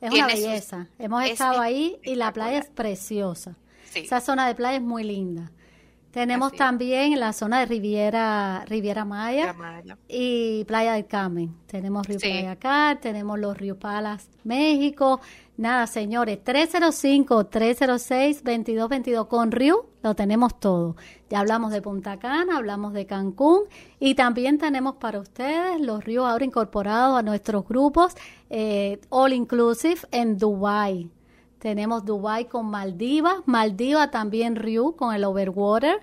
Es 0.00 0.12
una 0.12 0.28
belleza. 0.28 0.86
Hemos 1.00 1.24
estado 1.24 1.60
ahí 1.60 1.98
y 2.04 2.14
la 2.14 2.32
playa 2.32 2.58
es 2.58 2.66
preciosa. 2.70 3.56
Esa 3.96 4.20
zona 4.20 4.46
de 4.46 4.54
playa 4.54 4.76
es 4.76 4.82
muy 4.82 5.02
linda. 5.02 5.50
Tenemos 6.10 6.52
también 6.52 7.18
la 7.20 7.32
zona 7.32 7.60
de 7.60 7.66
Riviera, 7.66 8.64
Riviera 8.66 9.04
Maya, 9.04 9.54
y 10.08 10.64
Playa 10.64 10.94
del 10.94 11.06
Carmen. 11.06 11.54
Tenemos 11.66 12.04
Río 12.06 12.18
Playa 12.18 12.50
acá, 12.52 12.98
tenemos 13.00 13.38
los 13.38 13.56
Río 13.56 13.78
Palas, 13.78 14.28
México. 14.42 15.20
Nada, 15.56 15.86
señores, 15.86 16.40
305-306-2222 16.44 19.28
con 19.28 19.52
Río 19.52 19.86
lo 20.02 20.14
tenemos 20.14 20.58
todo. 20.58 20.96
Ya 21.28 21.40
hablamos 21.40 21.70
de 21.70 21.82
Punta 21.82 22.18
Cana, 22.18 22.56
hablamos 22.56 22.92
de 22.92 23.06
Cancún 23.06 23.64
y 24.00 24.14
también 24.14 24.58
tenemos 24.58 24.96
para 24.96 25.20
ustedes 25.20 25.80
los 25.80 26.04
ríos 26.04 26.26
ahora 26.26 26.44
incorporados 26.44 27.18
a 27.18 27.22
nuestros 27.22 27.68
grupos 27.68 28.14
eh, 28.48 29.00
All 29.10 29.32
Inclusive 29.32 30.00
en 30.10 30.38
Dubai 30.38 31.08
tenemos 31.60 32.04
Dubai 32.04 32.46
con 32.46 32.66
Maldivas, 32.66 33.36
Maldiva 33.46 34.10
también 34.10 34.56
Ryu 34.56 34.96
con 34.96 35.14
el 35.14 35.24
Overwater. 35.24 36.00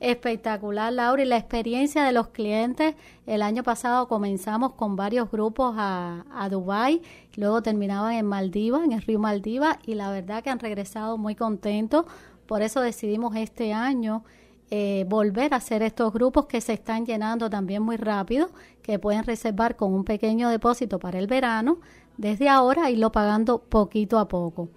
Espectacular, 0.00 0.90
Laura, 0.90 1.22
y 1.22 1.26
la 1.26 1.36
experiencia 1.36 2.02
de 2.04 2.12
los 2.12 2.28
clientes. 2.28 2.94
El 3.26 3.42
año 3.42 3.62
pasado 3.62 4.08
comenzamos 4.08 4.72
con 4.72 4.96
varios 4.96 5.30
grupos 5.30 5.74
a, 5.76 6.24
a 6.32 6.48
Dubai, 6.48 7.02
luego 7.36 7.60
terminaban 7.60 8.14
en 8.14 8.24
Maldiva, 8.24 8.82
en 8.82 8.92
el 8.92 9.02
río 9.02 9.18
Maldiva, 9.18 9.78
y 9.84 9.96
la 9.96 10.10
verdad 10.10 10.42
que 10.42 10.48
han 10.48 10.58
regresado 10.58 11.18
muy 11.18 11.34
contentos. 11.34 12.06
Por 12.46 12.62
eso 12.62 12.80
decidimos 12.80 13.36
este 13.36 13.74
año 13.74 14.24
eh, 14.70 15.04
volver 15.08 15.52
a 15.52 15.56
hacer 15.56 15.82
estos 15.82 16.12
grupos 16.12 16.46
que 16.46 16.60
se 16.60 16.72
están 16.72 17.04
llenando 17.04 17.50
también 17.50 17.82
muy 17.82 17.96
rápido, 17.96 18.48
que 18.82 18.98
pueden 18.98 19.24
reservar 19.24 19.76
con 19.76 19.92
un 19.92 20.04
pequeño 20.04 20.48
depósito 20.48 20.98
para 20.98 21.18
el 21.18 21.26
verano, 21.26 21.78
desde 22.16 22.48
ahora 22.48 22.88
irlo 22.88 23.12
pagando 23.12 23.58
poquito 23.58 24.18
a 24.18 24.28
poco. 24.28 24.68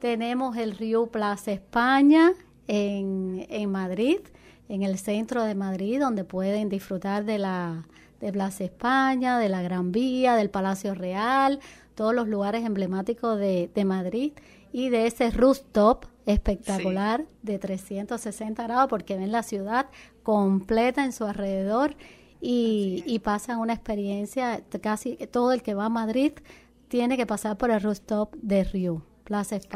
Tenemos 0.00 0.56
el 0.56 0.76
río 0.76 1.06
Plaza 1.06 1.52
España 1.52 2.32
en, 2.66 3.46
en 3.50 3.70
Madrid, 3.70 4.20
en 4.68 4.82
el 4.82 4.98
centro 4.98 5.44
de 5.44 5.54
Madrid, 5.54 6.00
donde 6.00 6.24
pueden 6.24 6.68
disfrutar 6.68 7.24
de 7.24 7.38
la 7.38 7.86
de 8.20 8.32
Plaza 8.32 8.64
España, 8.64 9.38
de 9.38 9.48
la 9.48 9.62
Gran 9.62 9.92
Vía, 9.92 10.36
del 10.36 10.50
Palacio 10.50 10.94
Real, 10.94 11.60
todos 11.94 12.14
los 12.14 12.28
lugares 12.28 12.64
emblemáticos 12.64 13.38
de, 13.38 13.70
de 13.74 13.84
Madrid 13.84 14.32
y 14.72 14.90
de 14.90 15.06
ese 15.06 15.30
rooftop 15.30 16.04
espectacular 16.26 17.24
de 17.42 17.58
360 17.58 18.62
grados 18.62 18.88
porque 18.88 19.16
ven 19.16 19.32
la 19.32 19.42
ciudad 19.42 19.86
completa 20.22 21.04
en 21.04 21.12
su 21.12 21.24
alrededor 21.24 21.96
y, 22.40 23.02
y 23.06 23.18
pasan 23.20 23.58
una 23.58 23.72
experiencia, 23.72 24.62
casi 24.80 25.16
todo 25.30 25.52
el 25.52 25.62
que 25.62 25.74
va 25.74 25.86
a 25.86 25.90
Madrid 25.90 26.32
tiene 26.88 27.16
que 27.16 27.26
pasar 27.26 27.56
por 27.56 27.70
el 27.70 27.80
rooftop 27.80 28.34
de 28.36 28.64
Río. 28.64 29.09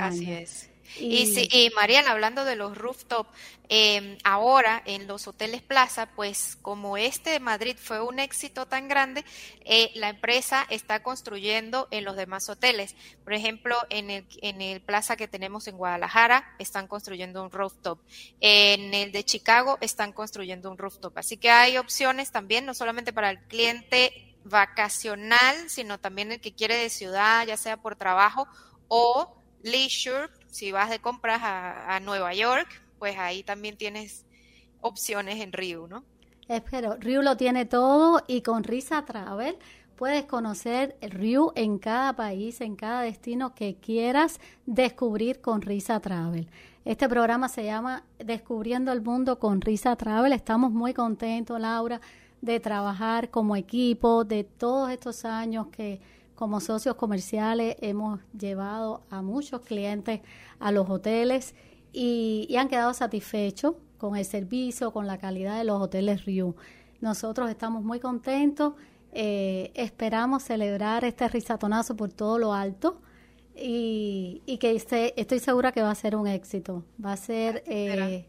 Así 0.09 0.33
es. 0.33 0.71
Y, 0.99 1.49
y, 1.51 1.71
Mariana, 1.71 2.13
hablando 2.13 2.45
de 2.45 2.57
los 2.57 2.77
rooftop, 2.77 3.27
em, 3.69 4.19
ahora 4.23 4.83
en 4.85 5.07
los 5.07 5.27
hoteles 5.27 5.63
Plaza, 5.63 6.11
pues 6.15 6.57
como 6.61 6.97
este 6.97 7.31
de 7.31 7.41
Madrid 7.41 7.77
fue 7.81 8.01
un 8.01 8.19
éxito 8.19 8.67
tan 8.67 8.87
grande, 8.87 9.25
eh, 9.65 9.91
la 9.95 10.11
empresa 10.11 10.67
está 10.71 11.03
construyendo 11.03 11.89
en 11.91 12.05
los 12.05 12.17
demás 12.17 12.49
hoteles. 12.49 12.95
Por 13.25 13.33
ejemplo, 13.33 13.77
en 13.91 14.11
el, 14.11 14.27
en 14.43 14.61
el 14.61 14.81
Plaza 14.81 15.17
que 15.17 15.27
tenemos 15.27 15.67
en 15.67 15.79
Guadalajara, 15.79 16.55
están 16.59 16.87
construyendo 16.87 17.43
un 17.43 17.51
rooftop. 17.51 17.99
En 18.41 18.95
el 18.95 19.11
de 19.11 19.25
Chicago, 19.25 19.79
están 19.81 20.13
construyendo 20.13 20.71
un 20.71 20.79
rooftop. 20.79 21.17
Así 21.19 21.37
que 21.39 21.51
hay 21.51 21.79
opciones 21.79 22.31
también, 22.31 22.67
no 22.67 22.75
solamente 22.75 23.13
para 23.13 23.31
el 23.31 23.39
cliente 23.45 24.37
vacacional, 24.45 25.71
sino 25.71 25.99
también 25.99 26.31
el 26.31 26.41
que 26.41 26.53
quiere 26.53 26.77
de 26.77 26.91
ciudad, 26.91 27.47
ya 27.47 27.57
sea 27.57 27.79
por 27.79 27.97
trabajo 27.97 28.47
o 28.89 29.44
leisure, 29.65 30.29
si 30.51 30.71
vas 30.71 30.91
de 30.91 31.01
compras 31.01 31.41
a, 31.43 31.99
Nueva 32.01 32.33
York, 32.35 32.69
pues 32.99 33.17
ahí 33.19 33.43
también 33.43 33.77
tienes 33.77 34.25
opciones 34.81 35.41
en 35.41 35.53
Rio, 35.53 35.89
¿no? 35.89 36.05
Espero, 36.47 36.97
Rio 37.01 37.23
lo 37.23 37.37
tiene 37.37 37.65
todo 37.65 38.23
y 38.29 38.43
con 38.43 38.63
Risa 38.63 39.05
Travel 39.05 39.57
puedes 39.97 40.27
conocer 40.27 40.97
el 41.01 41.11
Rio 41.13 41.53
en 41.57 41.79
cada 41.79 42.15
país, 42.15 42.61
en 42.61 42.77
cada 42.77 43.03
destino 43.03 43.55
que 43.55 43.77
quieras 43.77 44.39
descubrir 44.67 45.41
con 45.41 45.63
Risa 45.63 46.01
Travel. 46.01 46.49
Este 46.85 47.09
programa 47.09 47.49
se 47.49 47.65
llama 47.65 48.05
Descubriendo 48.19 48.93
el 48.93 49.01
Mundo 49.01 49.39
con 49.39 49.63
Risa 49.63 49.97
Travel. 49.97 50.35
Estamos 50.35 50.71
muy 50.71 50.93
contentos, 50.93 51.59
Laura, 51.59 52.01
de 52.43 52.61
trabajar 52.61 53.31
como 53.31 53.57
equipo, 53.57 54.25
de 54.25 54.45
todos 54.45 54.91
estos 54.91 55.25
años 55.25 55.69
que 55.69 56.01
como 56.35 56.61
socios 56.61 56.97
comerciales 56.97 57.77
hemos 57.81 58.21
llevado 58.39 59.03
a 59.11 59.23
muchos 59.23 59.61
clientes 59.63 60.21
a 60.59 60.73
los 60.73 60.89
hoteles 60.89 61.55
y, 61.93 62.55
han 62.59 62.69
quedado 62.69 62.93
satisfechos 62.93 63.75
con 63.99 64.17
el 64.17 64.25
servicio, 64.25 64.93
con 64.93 65.07
la 65.07 65.19
calidad 65.19 65.59
de 65.59 65.65
los 65.65 65.81
hoteles 65.81 66.25
Riu. 66.25 66.57
Nosotros 67.01 67.49
estamos 67.51 67.85
muy 67.85 68.01
contentos, 68.01 68.75
eh, 69.13 69.71
esperamos 69.75 70.43
celebrar 70.43 71.05
este 71.05 71.29
risatonazo 71.29 71.97
por 71.97 72.13
todo 72.13 72.39
lo 72.39 72.53
alto 72.53 73.01
y, 73.55 74.43
que 74.61 74.75
estoy 75.17 75.39
segura 75.39 75.71
que 75.71 75.83
va 75.83 75.91
a 75.91 75.95
ser 75.95 76.17
un 76.17 76.27
éxito. 76.27 76.85
Va 77.03 77.13
a 77.13 77.17
ser 77.17 77.63
eh, 77.67 78.27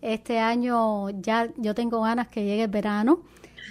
este 0.00 0.38
año, 0.38 1.10
ya 1.10 1.52
yo 1.56 1.74
tengo 1.74 2.00
ganas 2.00 2.28
que 2.28 2.44
llegue 2.44 2.64
el 2.64 2.70
verano 2.70 3.22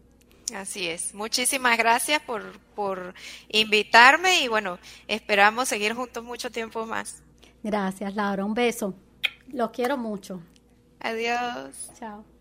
Así 0.53 0.87
es. 0.87 1.13
Muchísimas 1.13 1.77
gracias 1.77 2.21
por, 2.21 2.59
por 2.75 3.13
invitarme 3.49 4.41
y 4.41 4.47
bueno, 4.47 4.77
esperamos 5.07 5.67
seguir 5.67 5.93
juntos 5.93 6.23
mucho 6.23 6.51
tiempo 6.51 6.85
más. 6.85 7.23
Gracias, 7.63 8.13
Laura. 8.15 8.45
Un 8.45 8.53
beso. 8.53 8.93
Los 9.47 9.71
quiero 9.71 9.97
mucho. 9.97 10.41
Adiós. 10.99 11.91
Chao. 11.99 12.32